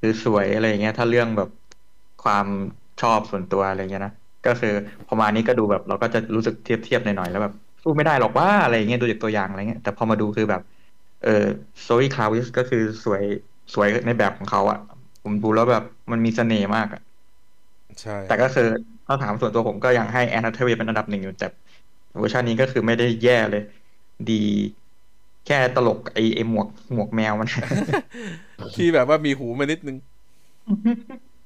[0.00, 1.48] คือสวยอะไรอย่างเงี้ย ถ้าเรื่องแบบ
[2.20, 2.46] ความ
[3.00, 4.12] ชอบส่วนตัวอะไรเงี้ยนะ
[4.44, 4.68] ก็คือ
[5.06, 10.62] พอมานี้ก็ดูแบบ เราก็จะรู้สึกเทียบเทียบหน่อยๆแล้วแบบ สู้ไม่ได้หรอกว่าอะไรอย่างเงี้ยดูจากตัวอย่างอะไรเงี้ยแต่พอมาดูคือแบบ
[11.20, 11.28] เออ
[11.82, 13.22] โซอีคราวิตซ์ก็คือสวย
[13.74, 14.78] สวยในแบบของเขาอะ
[15.22, 17.00] ผมดูแล้วแบบมันมีเสน่ห์มากอะ
[18.00, 18.62] ใช่ แต่ก็คือ
[19.06, 21.46] ถ้าถามส่วนตัวผมก็ยังให้แอนน์แฮทาเวย์เป็นอันดับหนึ่งอยู่แต่
[22.18, 23.60] เวอร์ชันนี้ก็คือไม่ได้แย่เลย
[24.28, 24.32] ดี
[25.46, 27.48] แค่ตลกไอไอหมวกหมวกแมวมัน
[28.74, 29.96] ที่แบบว่ามีหูมานิดนึง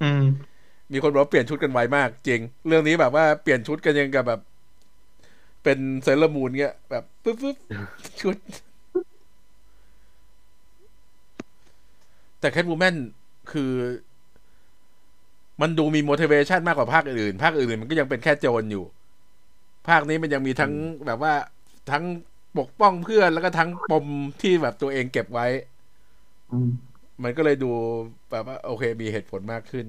[0.01, 0.23] อืม
[0.93, 4.41] มีคนบอกว่าเปลี่ยนชุดกันไวมาก จริง เรื่องนี้แบบว่าเปลี่ยนชุดกันยังกับแบบ
[5.67, 7.57] เป็นเซเลอร์มูนเงี้ย แบบปึ๊บปึ๊บ
[8.21, 8.37] ชุด
[12.41, 12.97] แต่แคท w ูแมน
[13.53, 13.73] คือ
[15.61, 18.85] มันดูมี motivation มากกว่าภาคอื่น ภาคอื่นมันก็ยังเป็นแค่โจรอยู่
[19.89, 20.73] ภาคนี้มันยังมีทั้ง
[21.07, 21.35] แบบว่า
[21.91, 22.05] ทั้ง
[22.59, 24.07] ปกป้องเพื่อนแล้วก็ทั้งปม
[24.43, 25.47] ที่แบบตัวเองเก็บไว้
[26.53, 26.71] อืม
[27.23, 27.71] มันก็เลยดู
[28.31, 29.87] แบบว่า โอเค มีเหตุผลมากขึ้น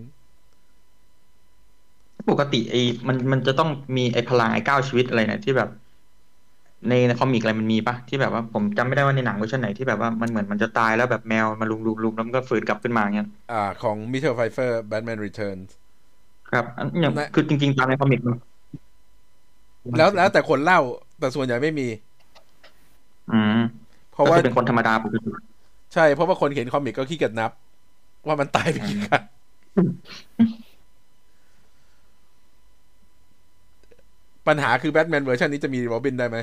[2.30, 5.70] ปกติไอ้มันมันจะต้องมีไอ้พลังไอ้เก้าชีวิตอะไรเนี่ยที่แบบ
[6.90, 15.58] ในใน comic อะไรมันมีปะที่แบบว่าผมจำไม่ได้ว่าในหนังเวอร์ชันไหนที่แบบว่ามันเหมือนมันจะตายแล้วแบบแมวมารุมรุมรุมแล้วมันก็ฟื้นกลับขึ้นมาเงี้ยอ่า ของมิเชลไฟเฟอร์ Batman Returns
[16.52, 18.38] ครับอันอย่างนะคือจริง ๆ ตามใน comic มัน
[19.98, 20.80] แล้วแล้วแต่คนเล่า
[21.20, 21.88] แต่ส่วนใหญ่ไม่มี
[23.32, 23.60] อืม
[24.12, 25.30] เพราะว่าก็คือเป็นคนธรรมดาปกติ
[25.94, 27.52] ใช่เพราะว่าคนเขียน comic ก็ขี้เกียจนับ
[28.28, 29.24] ว่ามันตายไปกี่ครั้ง
[34.48, 36.38] ปัญหาคือแบทแมนเวอร์ชันนี้จะมีโรบินได้ไหม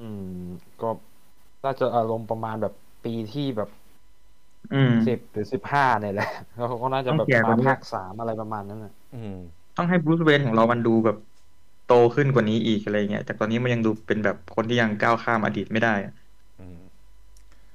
[0.00, 0.48] อืม
[0.80, 0.88] ก็
[1.64, 2.74] น่าจะอารมณ์ประมาณแบบ
[3.04, 3.70] ปีที่แบบ
[4.70, 9.36] อืมสิบหรือสิบห้าเนี่ยแหละแล้วเขาก็น่าจะแบบต้องแก่กมาว่านี้ภาคสามอะไรประมาณนั้นน่ะอืม
[9.76, 11.16] ต้องให้บรูซเวนของเรามันดูแบบ
[11.84, 16.12] โตขึ้นกว่านี้อีกอะไรเงี้ยจากตอนนี้มันยังดูเป็นแบบคนที่ยังก้าวข้ามอดีตไม่ได้อะ
[16.58, 16.80] อืม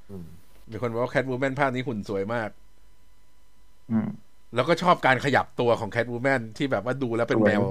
[0.09, 0.25] อืม
[0.71, 2.49] มีคนบอกว่าแคทวูแมนภาคนี้หุ่นสวยมาก
[3.89, 4.05] อืม
[4.53, 7.63] แล้วก็ชอบการขยับตัวของแคทวูแมนที่แบบว่าดูแล้วเป็นสวยแมว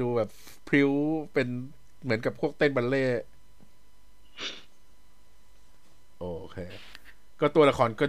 [0.00, 0.28] ดูแบบ
[0.68, 0.90] พริ้ว
[1.32, 1.48] เป็น
[2.02, 3.22] เหมือนกับพวกเต้นบัลเล่ต์
[6.18, 6.58] โอเค
[7.40, 8.06] ก็ตัวละครก็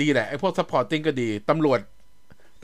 [0.00, 1.80] ดีแหละ ไอ้พวก supporting ก็ดี ตำรวจ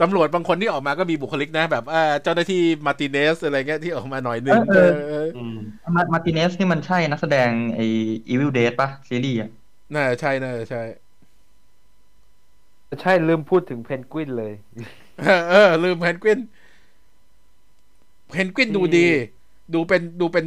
[0.01, 5.57] ตำรวจบางคนที่ออกมาก็มีบุคลิกนะ แบบอ่าเจ้าหน้าที่มาร์ติเนสอะไรเงี้ยที่ออกมาหน่อยนึงเออเอออืม
[5.95, 7.85] มามาร์ติเนสนี่มันใช่นักแสดงไอ้
[8.29, 9.49] Evil Dead ปะซีรีส์อะ
[9.93, 10.81] น่าจะใช่น่าจะใช่
[13.01, 14.53] ใช่ลืมพูดถึงเพนกวินเลย
[15.19, 16.39] เออเออลืมเพนกวิน
[18.31, 19.07] เพนกวินดูดี
[19.73, 20.45] ดูเป็นดูเป็น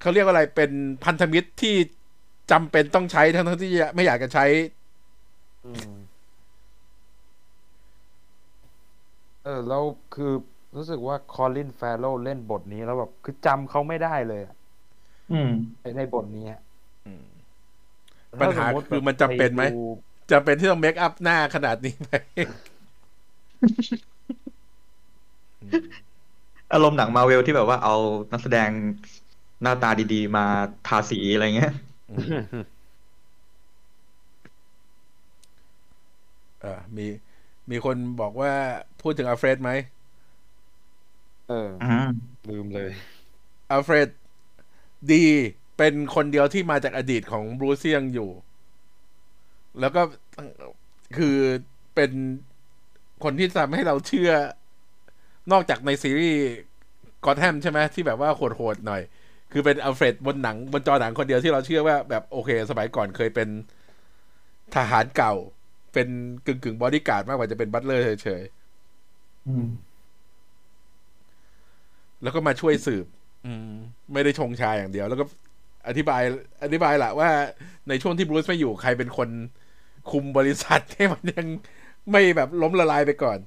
[0.00, 0.70] เขาเรียกว่าอะไรเป็น
[1.04, 1.74] พันธมิตรที่
[2.50, 4.46] จำเป็นต้องใช้ทั้งทั้งที่ไม่อยากจะใช้
[5.66, 5.90] อืม
[9.44, 9.82] เออแล้ว
[10.14, 10.32] คือ
[10.76, 14.54] รู้สึกว่าคอลินแฟโรเล่นบทนี้แล้วแบบคือจำเขาไม่ได้เลยอะ
[15.32, 15.50] อืม
[15.80, 16.60] ในในบทนี้อะ
[17.06, 17.24] อืม
[18.40, 19.80] ปัญหาถ้สติคือมันจำเป็นไหมดู
[20.32, 22.14] จำเป็นที่ต้องเมคอัพหน้าขนาดนี้ไหม
[26.74, 27.92] อารมณ์หนังมาร์เวลที่แบบว่าเอา
[28.32, 28.70] นักแสดง
[29.62, 30.42] หน้าตาดีๆ มา
[30.84, 31.72] ทาสีอะไรเงี้ย
[36.60, 37.06] เออมี
[37.70, 38.52] มีคนบอกว่า
[39.00, 39.70] พูดถึงอัลเฟรดไหม
[41.48, 42.06] เอออืม
[42.48, 42.90] ลืมเลย
[43.70, 44.08] อัลเฟรด
[45.12, 45.24] ดี
[45.76, 48.30] เป็นคนเดียวที่มาจากอดีตของบรูซที่ยังอยู่
[49.80, 50.02] แล้วก็
[51.16, 51.36] คือ
[51.94, 52.10] เป็น
[53.24, 54.30] คนที่ทำให้เราเชื่อ
[55.52, 56.42] นอกจากในซีรีส์
[57.24, 59.02] กอตแฮมใช่ไหมที่แบบว่าโหดๆหน่อย
[59.52, 63.48] คือเป็นอัลเฟรดบนหนังบนจอหนังคนเดียวที่เราเชื่อว่าแบบโอเค สมัยก่อนเคยเป็น
[64.74, 65.34] ทหารเก่า
[65.92, 66.08] เป็น
[66.46, 69.66] กึ่งกึ่งบอดี้การ์ดมากกว่าจะเป็น butler เฉยๆอืม
[72.22, 73.06] แล้วก็มาช่วยสืบ
[73.46, 73.68] อืม
[74.12, 75.24] ไม่ได้ชงชาอย่างเดียว แล้วก็
[75.88, 76.22] อธิบาย
[76.64, 77.28] อธิบายแหละว่า
[77.88, 79.28] ในช่วงที่บรูซไม่อยู่ใครเป็นคน
[80.10, 81.46] คุมบริษัทให้มันยัง
[82.10, 83.38] ไม่แบบล้มละลายไปก่อน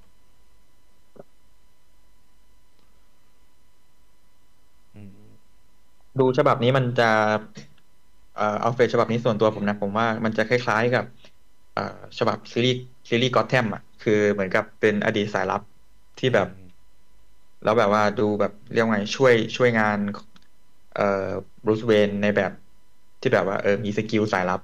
[6.19, 7.09] ดูฉบับนี้มันจะ
[8.33, 11.05] เอ่อเอาเฟรฉบับนี้ส่วนตัวผมนะ ผมว่ามันจะคล้ายๆกับ
[11.71, 11.81] เอ่อ
[12.19, 12.75] ฉบับซีรีส์
[13.09, 15.61] ซีรีส์ก็อตแทมอะคือเหมือนกับเป็นอดีตสายลับ
[16.17, 16.47] ที่แบบ
[17.63, 19.99] แล้วแบบว่าดูแบบเรียกว่าไงช่วยช่วยงาน
[20.91, 21.01] เอ่อ
[21.63, 22.51] บรูซเวนในแบบ
[23.21, 24.59] ที่แบบว่าเออมี skill สายลับ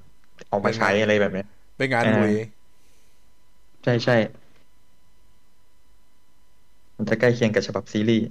[0.52, 1.46] ออกมาใช้อะไรแบบเนี้ย
[1.78, 2.32] เป็นงานเออลุย
[3.84, 4.14] ใช่ใช่
[6.98, 8.26] มันจะใกล้เคียงกับฉบับซีรีส์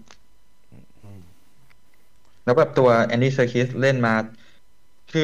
[2.45, 4.13] แล้วแบบตัวแอนดี้เซอร์คิสเล่นมา
[5.11, 5.23] คือ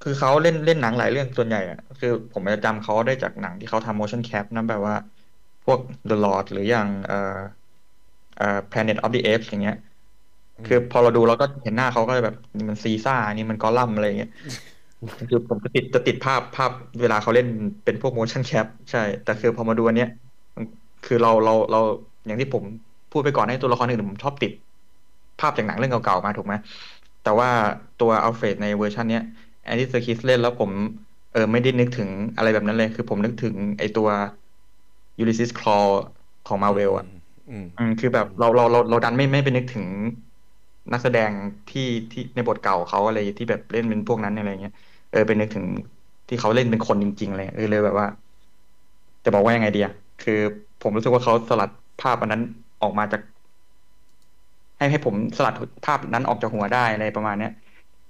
[0.00, 4.94] คือเขาเล่นเล่นหนังหลายเรื่องส่วนใหญ่อะคือผมจะจำเขาได้จากหนังที่เขาทำ motion cap นะแบบว่า
[5.64, 7.16] พวก The Lord หรืออย่างเอ่อ
[8.36, 9.74] เอ่อ Planet of the Apes อย่างเงี้ย
[10.66, 14.30] คือพอเราดูเราก็เห็นหน้าเขาก็แบบนี่มันซีซ่านี่มันกอลลัมอะไรอย่างเงี้ย
[15.28, 16.70] คือผมจะติดจะติดภาพภาพ
[17.00, 17.46] เวลาเขาเล่น
[17.84, 20.08] เป็นพวก motion cap ใช่ แต่คือพอมาดูอันเนี้ย
[20.56, 20.64] มัน
[21.04, 21.78] คือเราเราเรา
[22.26, 22.64] อย่างที่ผม
[23.10, 24.52] พูดไปก่อนให้ตัวละครอื่นผมชอบติด
[25.38, 26.54] ภาพจากหนังเรื่องเก่าๆมาถูกไหม
[27.20, 27.50] แต่ว่า
[27.98, 29.22] ตัวอัลเฟรดในเวอร์ชันเนี้ย
[29.62, 30.72] แอนดี้เซอร์คิสเล่นแล้วผม
[31.30, 34.08] เออไม่ได้นึกถึงอะไรแบบนั้นเลย คือผมนึกถึงไอตัว
[35.18, 35.78] ยูริซิสคลอ
[36.46, 37.06] ของมาเวลอะ
[37.48, 39.86] อืมอืมคือแบบเราเราเราเราดันไม่ไม่ไปนึกถึง
[40.92, 41.32] นักแสดง
[41.68, 41.80] ที่
[42.10, 44.72] ที่ในบทเก่าเขาอะไรที่แบบเล่นเป็นพวกนั้นอะไรเงี้ย
[45.10, 45.66] เออไปนึกถึง
[46.28, 48.06] ที่เขาเล่นเป็นคนจริงๆเลยเออเลยแบบว่า
[49.24, 50.32] จะบอกว่ายังไงดีอะคือ
[50.80, 52.42] ผมรู้สึกว่าเขาสลัดภาพอันนั้น
[52.80, 53.20] ออกมาจาก
[54.78, 55.54] ให้ให้ผมสลัด
[55.86, 57.52] ภาพนั้นออกจากหัวได้อะไรประมาณเนี้ย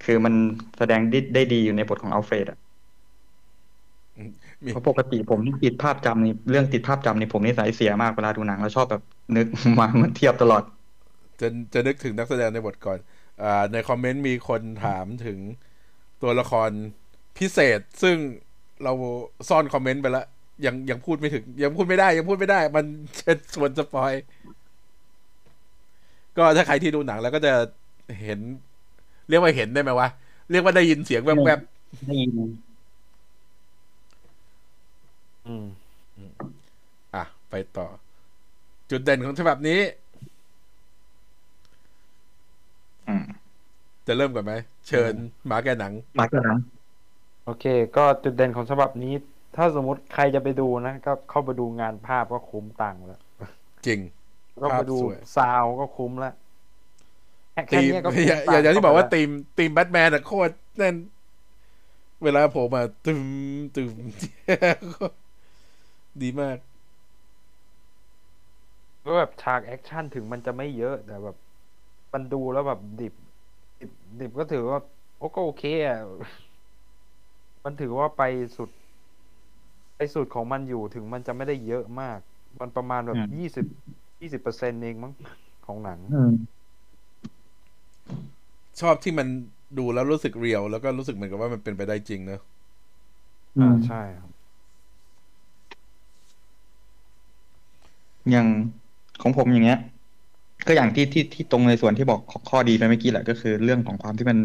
[0.04, 0.34] คือมัน
[0.78, 2.58] แสดงได้ได้ดีอยู่ในบทของอัลเฟรดอะ
[4.64, 9.02] มีเพราะปกติผมนี่ติดภาพจำนี่เรื่องติดภาพจำนี่ผมนิสัยเสียมากเวลาดูหนังแล้วชอบแบบ
[9.36, 9.46] นึก
[9.80, 10.62] มาเหมือนเทียบตลอด
[11.40, 12.98] จะจะนึกถึงนักแสดงในบทก่อน
[13.42, 15.38] อ่าในคอมเมนต์มีคนถามถึง
[16.22, 16.70] ตัวละคร
[17.38, 18.16] พิเศษ ซึ่ง
[18.84, 18.92] เรา
[19.48, 20.26] ซ่อนคอมเมนต์ไปแล้ว
[20.66, 22.86] ยังยังพูดไม่ถึง ยังพูดไม่ได้ ยังพูดไม่ได้ มัน
[23.18, 24.12] เป็นส่วนสปอย
[26.36, 27.52] ก็ถ้าใครที่ดูหนังแล้วก็จะ
[28.22, 28.40] เห็น
[29.28, 30.08] เรียกว่าเห็นได้ไหมวะ
[30.50, 31.60] เรียกว่าได้ยินเสียงแวบ
[32.08, 32.30] ได้ยิน
[35.46, 37.86] อืมๆอะ ไปต่อ
[38.90, 39.80] จุดเด่นของฉบับนี้
[43.08, 43.24] อืม
[44.06, 44.52] จะเริ่มก่อนไหม
[44.88, 45.12] เชิญ
[45.46, 46.60] หมาแกหนังมาร์กนั้น
[47.44, 47.64] โอเค
[47.96, 49.14] ก็จุดเด่นของฉบับนี้
[49.56, 53.20] ถ้าสมมติใครจะไปดูนะ ก็เข้าไปดูงานภาพก็คุ้มตังค์แล้ว
[53.86, 54.00] จริง
[54.62, 56.32] ก็ไปดูภาพสวยซาวด์ก็คุ้มแล้ว
[57.52, 59.28] แค่แค่ตีมเนี้ยก็อคุ้มย่าตังค์อย่างที่บอกว่าเข้ไปตีม
[59.58, 60.94] ตีมแบทแมนอะโคตรแน่น
[62.22, 63.22] เวลาโผล่มาตึม
[63.74, 63.92] ตึม
[66.22, 66.58] ดีมาก
[69.02, 71.36] แล้วก็แบบฉากแอคชั่นถึงมันจะไม่เยอะแต่แบบ
[72.12, 73.14] มันดูแล้วแบบดิบ
[73.80, 73.90] ดิบ
[74.20, 74.78] ดิบก็ถือว่า
[75.16, 75.98] โอ้ก็โอเคอะ
[77.64, 78.22] มันถือว่าไป
[78.56, 78.70] สุด
[79.96, 82.18] ไปสุดของมันอยู่ถึงมันจะไม่ได้เยอะมาก
[82.60, 83.66] มันประมาณแบบยี่สิบ
[84.24, 85.12] ยี่สิบเปอร์เซ็นต์เองมั้ง
[85.66, 86.00] ของหนัง
[88.80, 89.28] ชอบที่มัน
[89.78, 92.40] ดูแล้วรู้สึก real แล้วก็รู้สึกเหมือนกับว่ามันเป็นไปได้จริงเนอะ
[93.60, 94.30] อ่าใช่ครับ
[98.30, 98.48] อย่าง
[99.20, 99.76] ของผมอย่างเงี้ย
[100.66, 104.38] ก็อย่างที่ที่ที่ตรงในส่วนที่บอกข้อข้อดีไปเมื่อกี้แหละก็คือเรื่องของความที่มัน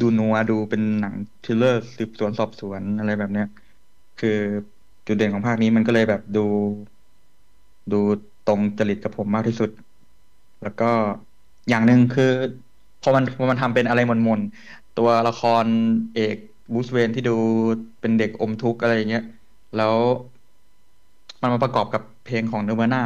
[0.00, 3.46] ดูนัวดูเป็นหนัง thriller สืบสวนสอบสวนอะไรแบบเนี้ย
[4.16, 4.28] คือ
[5.06, 6.40] จุดเด่นของภาคนี้มันก็เลยแบบดู
[7.92, 7.96] ดู
[8.44, 9.70] ตรงจริตกับผมมากที่สุด
[10.62, 10.84] แล้วก็
[11.68, 12.24] อย่างหนึ่งคือ
[13.00, 15.68] พอมันพอมันทำเป็นอะไรมนๆตัวละคร
[16.12, 16.36] เอก
[16.74, 17.32] บูสเวนที่ดู
[18.00, 19.22] เป็นเด็กอมทุกข์อะไรอย่างเงี้ย
[19.74, 19.96] แล้ว
[21.42, 23.02] มันมาประกอบกับเพลงของเนวาน่า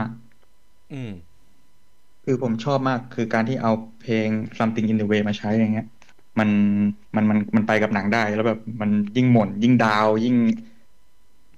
[0.90, 1.10] อืม
[2.24, 4.28] คือผมชอบมากคือการที่เอาเพลง
[4.58, 5.84] something in the way มาใช้อย่างเงี้ย
[6.38, 6.50] มัน
[7.16, 10.36] มันมันมันไปกับหนังได้ แล้วแบบมันยิ่งหม่น ยิ่ง down ยิ่ง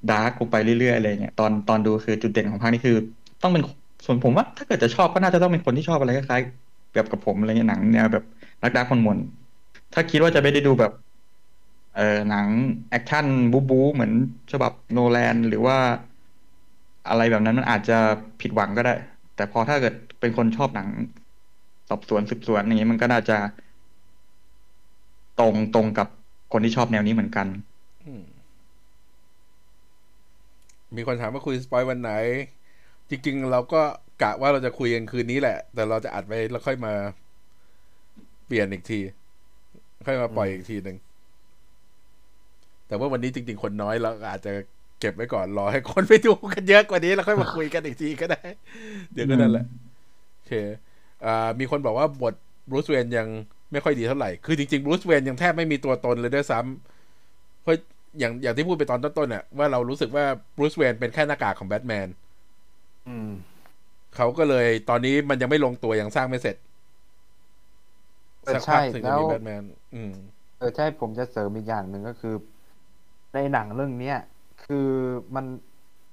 [0.09, 2.97] dark ลงไปเรื่อยๆอะไรเงี้ยตอนตอนดูคือจุดเด่นของภาคนี้คือ
[3.43, 3.63] ต้องเป็น
[4.07, 8.25] ส่วนผมว่า ถ้าเกิดจะชอบก็น่าจะต้องเป็นคนที่ชอบอะไรคล้ายๆแบบกับผมอะไรเงี้ยหนังแนวแบบ
[8.63, 10.91] รัก dark หม่นๆถ้าคิดว่าจะไม่ได้ดูแบบ
[11.93, 12.49] เออหนัง
[12.89, 14.13] แอคชั่นบู๊บูเหมือน
[14.53, 15.77] ฉบับโนแลนหรือว่า
[17.09, 17.95] อะไรแบบนั้นมันอาจจะ
[18.41, 18.91] ผิดหวังก็ได้
[19.35, 20.89] แต่พอถ้าเกิดเป็นคนชอบหนัง
[21.89, 23.35] สอบสวนสืบสวนอย่างนี้มันก็น่าจะ
[25.39, 26.09] ตรงตรงกับ
[26.53, 27.47] คนที่ชอบแนวนี้เหมือนกัน
[30.97, 32.09] มีคนถามว่าคุยสปอยวันไหน
[33.11, 33.83] จริง ๆ เราก็
[34.23, 36.93] กะว่าเราจะคุยกันคืนนี้แหละ แต่เราจะอัดไว้แล้วค่อยมา
[38.47, 39.01] เปลี่ยนอีกที
[40.07, 40.97] ค่อยมาปล่อยอีกทีหนึ่ง
[42.89, 44.53] แต่ว่าวันนี้จริง ๆ คนน้อยเราอาจจะ
[45.01, 48.43] เก็บไว้ก่อนรอให้คนไปดูกันเยอะกว่านี้แล้วค่อยมาคุยกันอีกทีก็ได้
[49.13, 49.65] เดี๋ยวก็นั่นแหละ
[50.35, 50.53] โอเค
[51.59, 52.35] มีคนบอกว่าบท
[52.71, 53.29] บรูซเวนยัง
[53.73, 57.77] ไม่ค่อยดีเท่าไหร่ คือจริงๆบรูซเวนยังแทบไม่มีตัวตนเลยด้วยซ้ำเพราะ
[58.19, 60.25] อย่างอย่างที่พูดไปตอนต้นๆน่ะว่าเรารู้สึกว่า
[60.57, 62.09] บรูซเวนเป็นแค่หน้ากากของแบทแมน
[63.09, 63.29] อืม
[64.17, 66.57] เขาก็เลยตอนนี้มันยังไม่ลงตัวยังสร้างไม่เสร็จ
[68.43, 69.63] เออสักพักใช่ถึงจะแล้วมีแบทแมน
[69.95, 70.13] อืม
[70.59, 72.35] เออใช่ผมจะเสริมอีกอย่างหนึ่งก็คือ
[73.35, 74.19] ในหนังเรื่องเนี้ย
[74.65, 74.89] คือ
[75.35, 75.45] มัน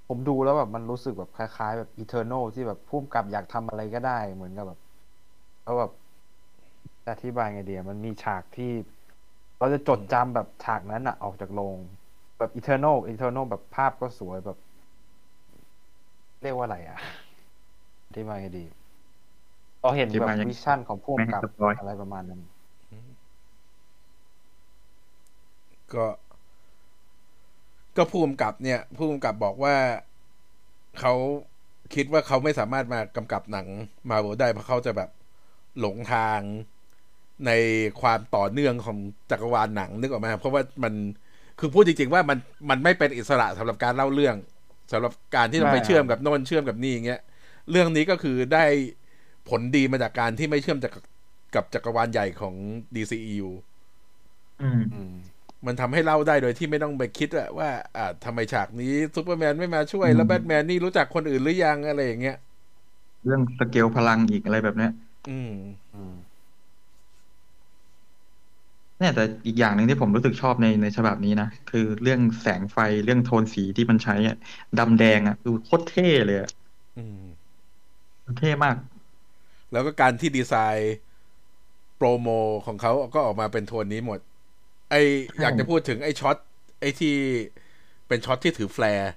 [0.07, 4.79] ผมดูแล้วแบบมันรู้สึกแบบคล้ายๆ แบบอีเทอร์นลที่แบบพุ่มกับอยากทำอะไรก็ได้ เหมือนกับแบบ
[5.63, 5.91] แล้วแบบ
[7.05, 8.71] จะอธิบายไงเดียมันมีฉากที่
[9.59, 11.77] เราจะจดจำแบบฉากนั้นอะออกจากโรง
[12.39, 14.57] แบบอีเทอร์นลอีเทอร์นลแบบภาพก็สวยแบบ
[16.45, 16.99] เรียกว่าอะไรอะ
[18.07, 18.65] อธิบายไงดี
[19.81, 22.41] เราเห็นอธิแบบบายยังวิชั่นของพุ่มกับไม่ให้สปอยอะไรประมาณนั้น
[25.93, 26.05] ก็
[27.97, 29.75] ก็ผู้กำกับเนี่ย ผู้กำกับบอกว่า
[30.99, 31.13] เขา
[31.95, 33.67] คิดว่าเขาไม่สามารถมากำกับหนัง
[34.09, 35.09] มาเวลได้เพราะเขาจะแบบ
[35.79, 36.39] หลงทาง
[37.45, 37.51] ใน
[38.01, 38.97] ความต่อเนื่องของ
[39.31, 40.93] จักรวาลหนังนึกออกไหมเพราะว่ามัน
[41.59, 42.37] คือพูดจริง ๆ ว่ามัน
[42.69, 44.35] มันไม่เป็นอิสระสำหรับการเล่าเรื่อง
[44.91, 47.21] สำหรับการที่เราไปใช่เชื่อมกับโน่นเชื่อมกับนี่อย่างเงี้ย
[47.71, 48.65] เรื่องนี้ก็คือได้
[49.49, 50.93] ผลดีมาจากการที่ไม่เชื่อมจาก
[51.55, 52.55] กับจักรวาลใหญ่ของ
[52.95, 53.49] DCEU
[54.59, 55.11] อืมอืม
[55.65, 62.35] มันทำให้เล่าได้โดยที่ไม่ต้องไปคิดอะว่าอ่าทำไมฉากนี้ซูเปอร์แมนไม่มาช่วยอืมแล้วแบทแมนนี่รู้จักคนอื่นหรือยังอะไรอย่างเงี้ย
[63.25, 64.91] เรื่องสเกลพลังอีกอะไรแบบเนี้ย
[65.27, 65.51] อืม
[65.93, 66.13] อืม
[68.97, 74.35] เนี่ยแต่อีกอย่างหนึ่งที่ผมรู้สึกชอบในในฉบับนี้นะ คือเรื่องแสงไฟเรื่องโทนสีที่มันใช้อะ
[74.77, 76.49] ดำแดงอะคือโคตรเท่เลยอะ
[76.95, 77.25] อืม
[78.37, 78.77] เท่มาก
[79.71, 80.93] แล้วก็การที่ดีไซน์
[81.97, 82.27] โปรโมต
[82.65, 84.19] ของเขาก็ออกมาเป็นโทนนี้หมด
[84.89, 84.95] ไอ
[85.41, 86.37] อยากจะพูดถึงไอช็อต
[86.79, 87.15] ไอที่
[88.07, 89.09] เป็นช็อตที่ถือ flare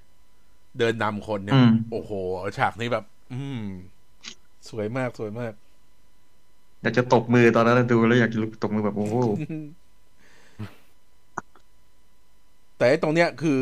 [0.79, 2.13] เดินนำคนเนี่อืยมโอ้โห
[2.59, 3.63] ฉากนี้แบบ อืม
[4.69, 5.53] สวยมากสวยมาก
[6.83, 9.17] อยากจะตบมือตอนนั้นดูแล้วอยากจะลุกตบมือแบบโอ้โห
[12.77, 13.61] แต่ไอ้ตรงเนี้ยคือ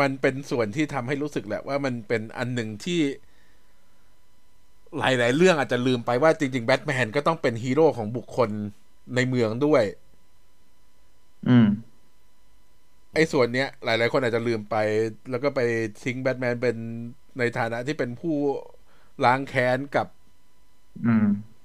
[0.00, 3.00] มันเป็นส่วนที่ทำให้รู้สึกแหละว่ามันเป็นอันหนึ่งที่
[4.98, 8.50] หลาย ๆ เรื่องอาจจะลืมไปว่าจริง ๆ แบทแมนก็ต้องเป็นฮีโร่ของบุคคล
[9.14, 9.84] ในเมืองด้วย
[11.48, 11.66] อืม
[13.14, 14.76] ไอ้ส่วนเนี้ย หลาย ๆ คนอาจจะลืมไป
[15.30, 15.60] แล้วก็ไป
[16.04, 16.76] ทิ้งแบทแมนเป็น
[17.38, 18.36] ในฐานะที่เป็นผู้
[19.24, 20.15] ล้างแค้นกับอืม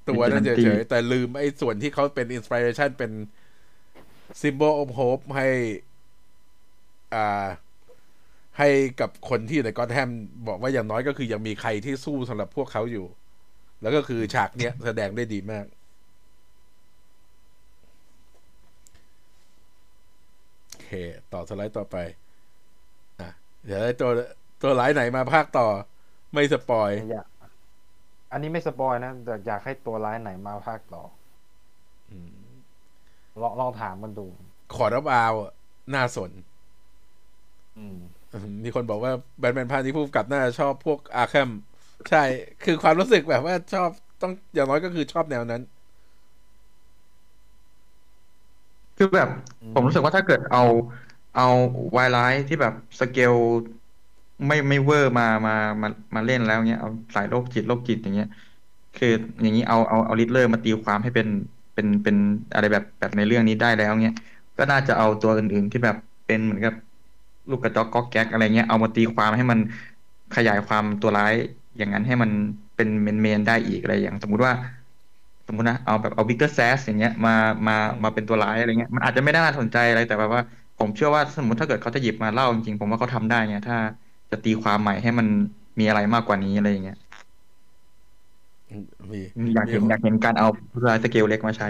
[0.09, 3.11] ตัวนั่น Vigilante เฉยๆแต่ลืมไอ้ส่วนที่เขาเป็นอินสปิเรชันเป็น
[4.41, 5.47] symbol of hope ให้
[7.13, 7.47] อ่า
[8.57, 8.69] ให้
[9.01, 10.09] กับคนที่อยู่ในก็อตแฮม
[10.47, 13.05] บอกว่าอย่างน้อยก็คือยังมีใครที่สู้สำหรับพวกเขาอยู่
[13.81, 15.65] แล้วก็คือฉากเนี้ยแสดงได้ดีมาก
[20.69, 20.91] โอเค
[21.33, 21.95] ต่อสไลด์ต่อไป
[23.19, 23.29] อะ
[23.65, 24.09] เดี๋ยวได้ตัว
[24.61, 25.67] ตัวร้ายไหนมาภาคต่อ
[26.33, 27.27] ไม่สปอยอยาก
[28.31, 31.03] อันนี้ไม่สปอยนะแต่อยากให้ตัวร้ายไหนมาภาคต่อ
[32.09, 32.61] อ
[33.41, 34.27] ลองลองถามมันดู
[34.73, 35.51] ขอรับอาวอะ
[35.93, 36.31] น่าสน
[37.77, 37.97] อืม
[38.31, 41.49] อืมมีคนบอกว่าแบทแมนภาคนี้ผู้กำกับน่าจะชอบพวกอาร์แคม
[42.09, 42.17] ใช่
[42.61, 43.89] คือความรู้สึกแบบว่าชอบ
[44.21, 45.61] ต้องอย่างน้อยก็คือชอบแนวนั้น
[48.97, 49.29] คือแบบ
[49.61, 50.59] อืมผมรู้สึกว่าถ้าเกิดเอา
[51.33, 51.43] เอา
[51.97, 53.35] วายร้ายที่แบบสเกล
[54.47, 58.27] ไม่ไม่เวอร์มามามามาเล่นแล้วเงี้ยเอาสายโรคจิตโรคจิตอย่างเงี้ย
[58.95, 59.07] คือ
[59.41, 61.27] อย่างนี้เอาเอาเอาริดเลอร์มาตีความให้เป็น
[61.73, 62.15] เป็นเป็น
[62.53, 64.13] อะไรแบบแบบในเรื่องนี้ได้แล้วเงี้ย
[64.57, 66.73] ก็น่าจะเอาตัวอื่น ๆที่แบบเป็นเหมือนกับ
[67.49, 69.59] ลูกกระจ๊อกก๊อกแก๊กอะไรเงี้ยเอามาตีความให้มัน
[70.33, 71.33] ขยายความตัวร้าย
[71.77, 72.31] อย่างนั้นให้มัน
[72.75, 74.53] เป็น main main ได้อีกอะไรอย่าง สมมุติว่า
[75.47, 77.31] สมมุตินะเอาแบบเอาวิกเตอร์แซสอย่างเงี้ยมา
[77.67, 77.73] มา
[78.03, 80.41] มาเป็นตัวร้ายอะไรเงี้ยมันอาจจะไม่ได้น่าสนใจอะไรแต่แบบว่า
[80.77, 83.75] ผมเชื่อว่าสมมติถ้าเกิดเขาจะหยิบมาเล่าจริงๆผมว่าเขาทำได้ไงถ้า
[84.31, 85.27] จะตีความใหม่ให้มัน
[85.79, 86.99] มีอะไรมากกว่านี้อะไรอย่างเงี้ย
[89.11, 89.21] มี
[89.55, 91.69] อยากเห็นมีอยากเห็นการเอาผู้ร้ายสเกลเล็กมาใช้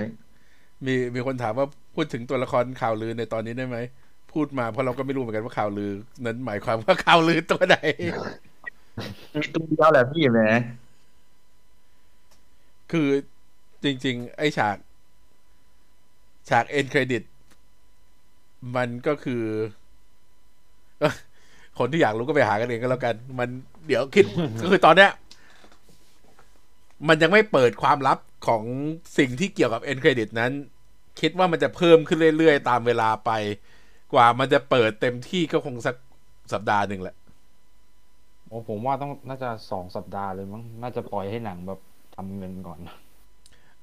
[0.86, 3.78] มีมีคนถามว่าพูดถึงตัวละครข่าวลือในตอนนี้ได้ไหม
[4.32, 5.92] พูดมาเพราะเราก็ไม่รู้เหมือนกันว่าข่าวลือ
[6.26, 7.78] นั้นหมายความว่าข่าวลือตัวไหน
[9.34, 10.42] มีตัวเดียวแหละพี่แหม
[12.92, 13.08] คือ
[13.84, 14.78] จริง ๆ ไอ้ฉาก
[16.50, 17.24] ฉากเอ็นเครดิต
[18.76, 19.81] มันก็คือเอ้อ
[21.82, 23.50] คนที่อยากรู้ก็ไปหากันเองก็แล้วกัน มัน
[23.88, 24.26] เดี๋ยวคิด
[24.62, 25.12] ก็คือตอนเนี้ย
[27.08, 28.18] มันยังไม่เปิดความลับ
[28.48, 28.64] ของ
[29.18, 30.52] สิ่งที่เกี่ยวกับเอ็นเครดิตนั้น
[31.22, 33.32] คิดว่ามันจะเพิ่มขึ้นเรื่อยๆ ตามเวลาไป
[34.14, 35.96] กว่ามันจะเปิดเต็มที่ก็คงสัก
[36.54, 37.16] สัปดาห์หนึ่งแหละ
[38.48, 41.80] โอ้ผมว่าต้องน่าจะสองสัปดาห์เลยมั้งน่าจะปล่อยให้หนังแบบ
[42.16, 42.80] ทำเงินก่อน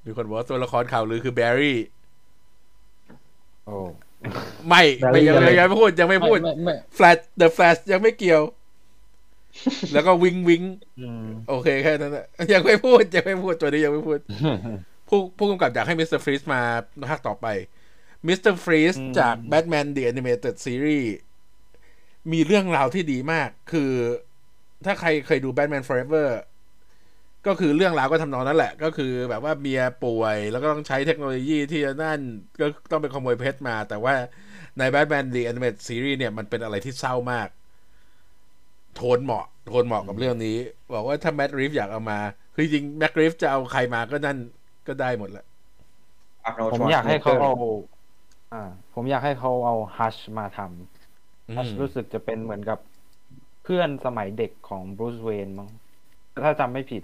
[0.05, 1.77] มีคนบอกว่าตัวละครข่าวลือคือแบร์รี่
[3.65, 3.77] โอ้
[4.67, 8.43] ไม่ไม่ยังยังยังไม่พูดยังไม่พูดไม่ไม่แฟลชเดอะแฟลชยังไม่เกี่ยว
[9.93, 10.63] แล้วก็วิงวิง
[10.99, 14.19] อืมโอเคแค่นั้นนะยังไม่พูดยังไม่พูดตัวนี้ยังไม่พูด
[15.07, 16.61] ผู้ผู้กำกับอยากให้มิสเตอร์ฟรีสมา
[17.09, 17.47] ภาคต่อไป
[18.27, 21.09] มิสเตอร์ฟรีสอืมจาก Batman The Animated Series
[22.31, 23.91] มีเรื่องราวที่ดีมาก คือ
[24.85, 26.27] ถ้าใครเคยดู Batman Forever
[27.47, 32.19] ก็คือเรื่องราวก็ทำนองนั้นแหละ ก็คือแบบว่าเมียป่วย แล้วก็ต้องใช้เทคโนโลยีที่จะนั่น
[32.59, 34.13] ก็ต้องไปขโมยเพชรมา แต่ว่า
[34.77, 37.47] ใน Batman The Animated Series เนี่ยมันเป็นอะไรที่เศร้ามาก
[38.95, 40.57] โทนเหมาะ โทนเหมาะกับเรื่องนี้
[40.93, 42.19] บอกว่าถ้าแมดริฟอยากเอามา
[42.53, 44.37] คือจริงแมดริฟจะเอาใครมาก็นั่น
[44.87, 45.45] ก็ได้หมดแหละ
[46.73, 47.53] ผมอยากให้เขาเอา
[48.53, 48.63] อ่า
[48.93, 50.59] ผมอยากให้เขาเอาฮัชมาท
[51.49, 52.79] อืำฮัชมรู้สึกจะเป็นเหมือนกับ
[53.63, 55.69] เพื่อนสมัยเด็กของบรูซเวนมั้ง
[56.43, 57.03] ถ้าจำไม่ผิด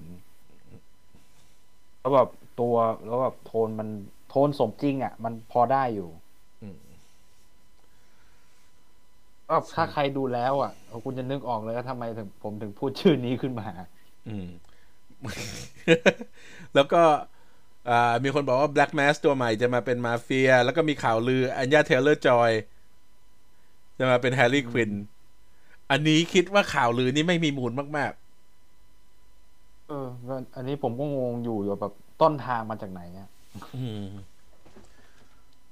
[2.05, 2.29] แล้วแบบ
[2.61, 2.75] ตัว
[3.07, 3.89] แล้วแบบโทนมัน
[4.29, 6.09] โทนสมจริง อะ มันพอได้อยู่
[6.61, 6.77] อืม
[9.49, 10.71] ก็ถ้าใครดูแล้ว อะ
[11.03, 13.67] คุณจะนึกออกเลยว่าทำไมถึงผมถึงพูดชื่อนี้ขึ้นมา
[14.27, 14.47] อืม
[16.75, 17.01] แล้วก็
[17.89, 22.51] อ่ามีคนบอกว่า Black Mass ตัวใหม่จะมาเป็นมาเฟีย แล้วก็มีข่าวลืออัญญาเทเลอร์จอย
[23.99, 24.91] จะมาเป็นแฮร์รี่ควิน
[25.91, 28.11] อันนี้คิดว่าข่าวลือนี่ไม่มีมูลมาก
[29.87, 34.07] เออก็อันนี้ผมก็งงอยู่อยู่แบบต้นทางมาจากไหนอะๆอืม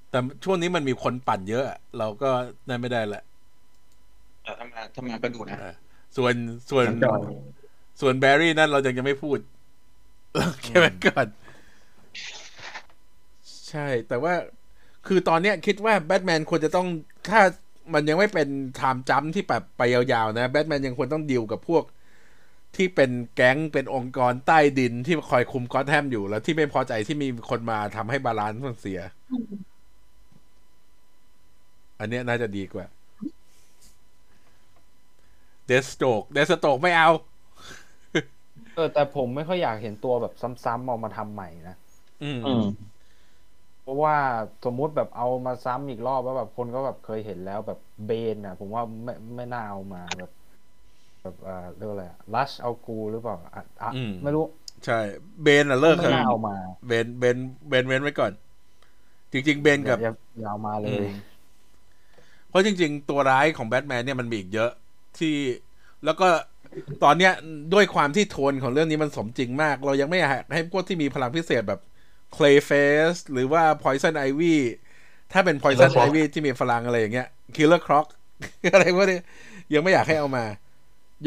[0.10, 1.64] แต่ช่วงนี้มันมีคนปั่นเยอะ
[1.98, 2.30] เราก็
[2.68, 3.24] นั่นไม่ได้แหละ
[4.44, 5.74] แต่ถ้ามาถ้ามาก็ดูนะอ่า
[6.18, 6.34] ส่วน
[6.70, 7.22] ส่วนจอย
[8.02, 9.38] ส่วนแบร์รี่นั่นเรายังจะไม่พูด
[10.62, 11.28] เก็บไว้ก่อน
[13.70, 14.34] ใช่ แต่ว่า
[15.08, 16.88] คือตอนเนี้ยคิดว่าแบทแมนควรจะต้อง
[17.30, 17.42] ถ้า
[17.94, 21.84] มันยังไม่เป็น time jump ที่แบบไปยาวๆนะแบทแมนยังควรต้องดีลกับพวก
[22.76, 29.00] ที่เป็นแก๊งเป็นองค์กรใต้ดินที่คอยคุมกอตแฮมอยู่ แล้วที่ไม่พอใจที่มีคนมาทำให้ balance มันเสีย
[32.00, 32.86] อันเนี้ยน่าจะดีกว่า
[35.68, 37.10] เดธสโตรกเดธสโตรกไม่เอา
[38.74, 41.76] เออ แต่ผมไม่ค่อยอยากเห็นตัวแบบซ้ำๆเอามาทำใหม่นะ
[42.22, 42.62] อืมอืม
[43.84, 44.18] โอ้ราะว่า
[44.66, 50.30] สมมุติแบบเอามาซ้ำอีกรอบแล้วแบบคนก็แบบเคยเห็นแล้วแบบเบนอะ ผมว่าไม่ไม่น่าเอามาแบบ
[51.24, 54.46] แบบอ่าเรียกว่าอะไรลัชเอากูหรือเปล่าอะอะอืมไม่รู้
[54.86, 55.00] ใช่
[55.44, 56.56] เบนอะเลิกไม่เถอะน่าเอามา
[56.88, 57.38] เบนเบน
[57.70, 58.32] เบนเว้นไว้ก่อน
[59.32, 61.08] จริง ๆ เบนกับอย่าอย่าเอามาเลอืยม
[62.50, 64.72] เพราะจริง ๆ ตัวร้ายของแบทแมนเนี่ยมันมีอีกเยอะ
[65.20, 65.36] ที่
[66.06, 66.28] แล้วก็
[67.04, 67.34] ตอนเนี้ย
[67.74, 71.80] ด้วยความที่โทนของเรื่องนี้มันสมจริงมาก เรายังไม่อยากให้พวกที่มีพลังพิเศษแบบ
[72.36, 74.56] Clayface หรือว่า Poison Ivy
[75.32, 78.06] ถ้าเป็น Poison Killer Croc Ivy ที่มีพลังอะไรอย่างเงี้ย Killer Croc
[78.74, 79.20] อะไรพวกนี้
[79.74, 80.46] ยังไม่อยากให้เอามา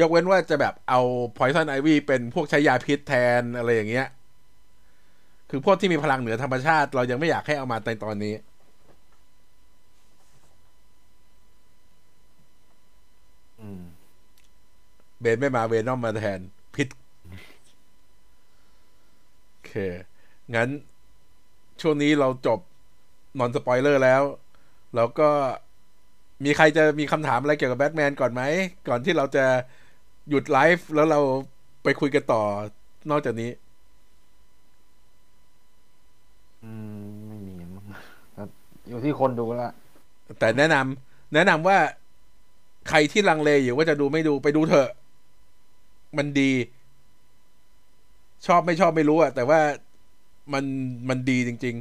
[0.01, 1.01] ยกเว้นว่าจะแบบเอา
[1.37, 4.07] Poison Ivy เป็นพวกใช้ยาพิษแทนอะไรอย่างเงี้ย
[5.51, 8.35] คือพวกที่มีพลังเหนือธรรมชาติ เรายังไม่อยากให้เอามาในตอนนี้
[13.61, 13.83] อืม
[15.21, 16.41] เบนไม่มาเวนอมมาแทน
[16.75, 16.89] พิษ
[19.53, 19.73] โอเค
[20.55, 20.69] งั้น
[21.81, 22.59] ช่วงนี้เราจบ
[23.39, 24.23] non-spoiler แล้ว
[24.95, 25.31] แล้วก็
[26.45, 28.43] มีใครจะมีคำถามอะไรเกี่ยวกับแบทแมนก่อนไหม
[28.89, 29.45] ก่อนที่เราจะ
[30.29, 31.21] หยุดไลฟ์แล้วเรา
[31.83, 32.43] ไปคุยกันต่อ
[33.11, 33.51] นอกจากนี้
[36.63, 36.71] อื
[37.03, 37.85] ม ไม่มีมั้ง
[38.37, 38.49] ครับ
[38.89, 39.73] อยู่ที่คนดูแล้ว
[40.39, 41.79] แต่แนะนำแนะนำว่า
[42.89, 44.91] ใครที่ลังเลอยู่ว่าจะดูไม่ดูไปดูเถอะ
[46.19, 46.53] มันดี
[48.47, 49.61] ชอบไม่ชอบไม่รู้อะแต่ว่า
[50.53, 50.65] มัน
[51.09, 51.77] มันดีจริง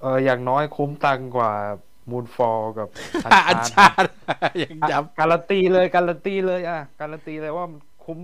[0.00, 1.52] เอออย่างน้อยคุ้มตังกว่า
[2.10, 4.08] มูนฟอลกับๆอันชาติ
[4.62, 8.18] ยังย้การันตีเลยการันตีเลยอะการันตีเลยว่ามันคุ้ม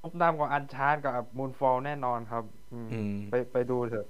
[0.00, 4.06] คุ้มตามกว่าอันชาร์กับมูนฟอลแน่นอนครับอืมำอืมไปไปดูเถอะ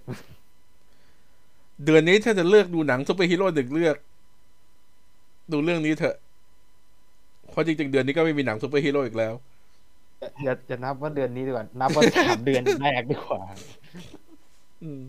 [1.84, 3.96] เดือนนี้ถ้าจะเลือกดูหนังซูเปอร์ฮีโร่หนึ่งเลือก
[5.52, 6.16] ดูเรื่องนี้เถอะ
[7.50, 9.34] เพราะจริงๆเดือนนี้ก็ไม่มีหนังซูเปอร์ฮีโร่อีกแล้ว
[10.44, 13.42] อย่าอย่านับว่าเดือนนี้ดีกว่า นับว่าสามเดือนแรกดีกว่า
[14.82, 15.02] อืม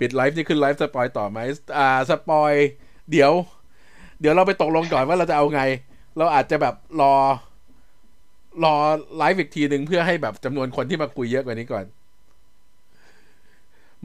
[0.00, 1.38] ปิดไลฟ์นี่ขึ้น live spoil ต่อไหม
[1.78, 2.52] อ่า spoil
[3.10, 3.32] เดี๋ยว
[4.20, 5.62] เดี๋ยวเราไปตกลงก่อนว่าเราจะเอาไง
[6.18, 7.14] เราอาจจะแบบรอ
[8.64, 8.74] รอ
[9.16, 11.84] ไลฟ์อีกทีหนึ่งเพื่อให้แบบจำนวนคนที่มาคุยเยอะกว่านี้ก่อน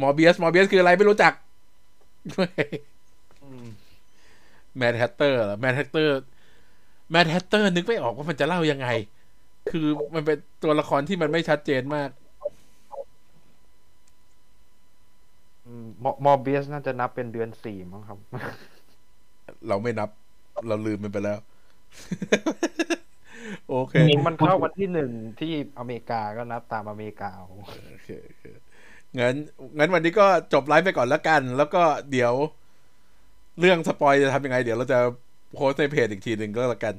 [0.02, 1.34] Morbius Morbius คืออะไรไม่รู้จัก
[4.78, 8.88] Mad Hatter Mad Hatter Mad Hatter นึกไม่ออกว่ามันจะเล่ายังไง
[9.70, 12.10] คือมันเป็นตัวละครที่มันไม่ชัดเจนมาก
[16.04, 18.18] มอมอเบียสน่าจะนับเป็นเดือนสี่มั้งครับ
[19.68, 20.10] เราไม่นับ
[20.68, 21.40] เราลืมมันไปแล้ว
[23.70, 23.96] โอเค
[24.28, 27.48] มันเข้าวันที่หนึ่งที่อเมริกาก็นับตามอเมริกาเอา
[27.90, 28.44] โอเคโอเค
[29.20, 29.36] งั้น
[29.78, 32.34] งั้นวันนี้ก็จบไลฟ์ไปก่อนแล้วกัน แล้วก็เดี๋ยว
[33.60, 35.00] เรื่องสปอยจะทำยังไง เดี๋ยวเราจะ
[35.54, 36.96] โพสต์ในเพจอีกทีหนึ่งก็แล้วกัน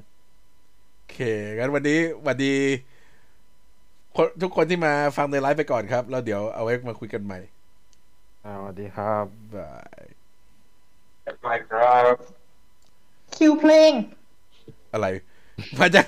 [0.95, 1.19] โอเค
[1.59, 2.55] งั้นวันนี้สวัสดี
[4.17, 7.56] คนทุกคนที่มาฟังในไลฟ์ไปก่อนครับ แล้วเดี๋ยวเอาไว้มาคุยกันใหม่อ่า
[8.49, 10.05] สวัสดีครับบาย
[11.41, 12.15] ไปครับ
[13.37, 13.93] คิวเพลง
[14.93, 15.07] อะไร
[15.79, 16.07] มาจาก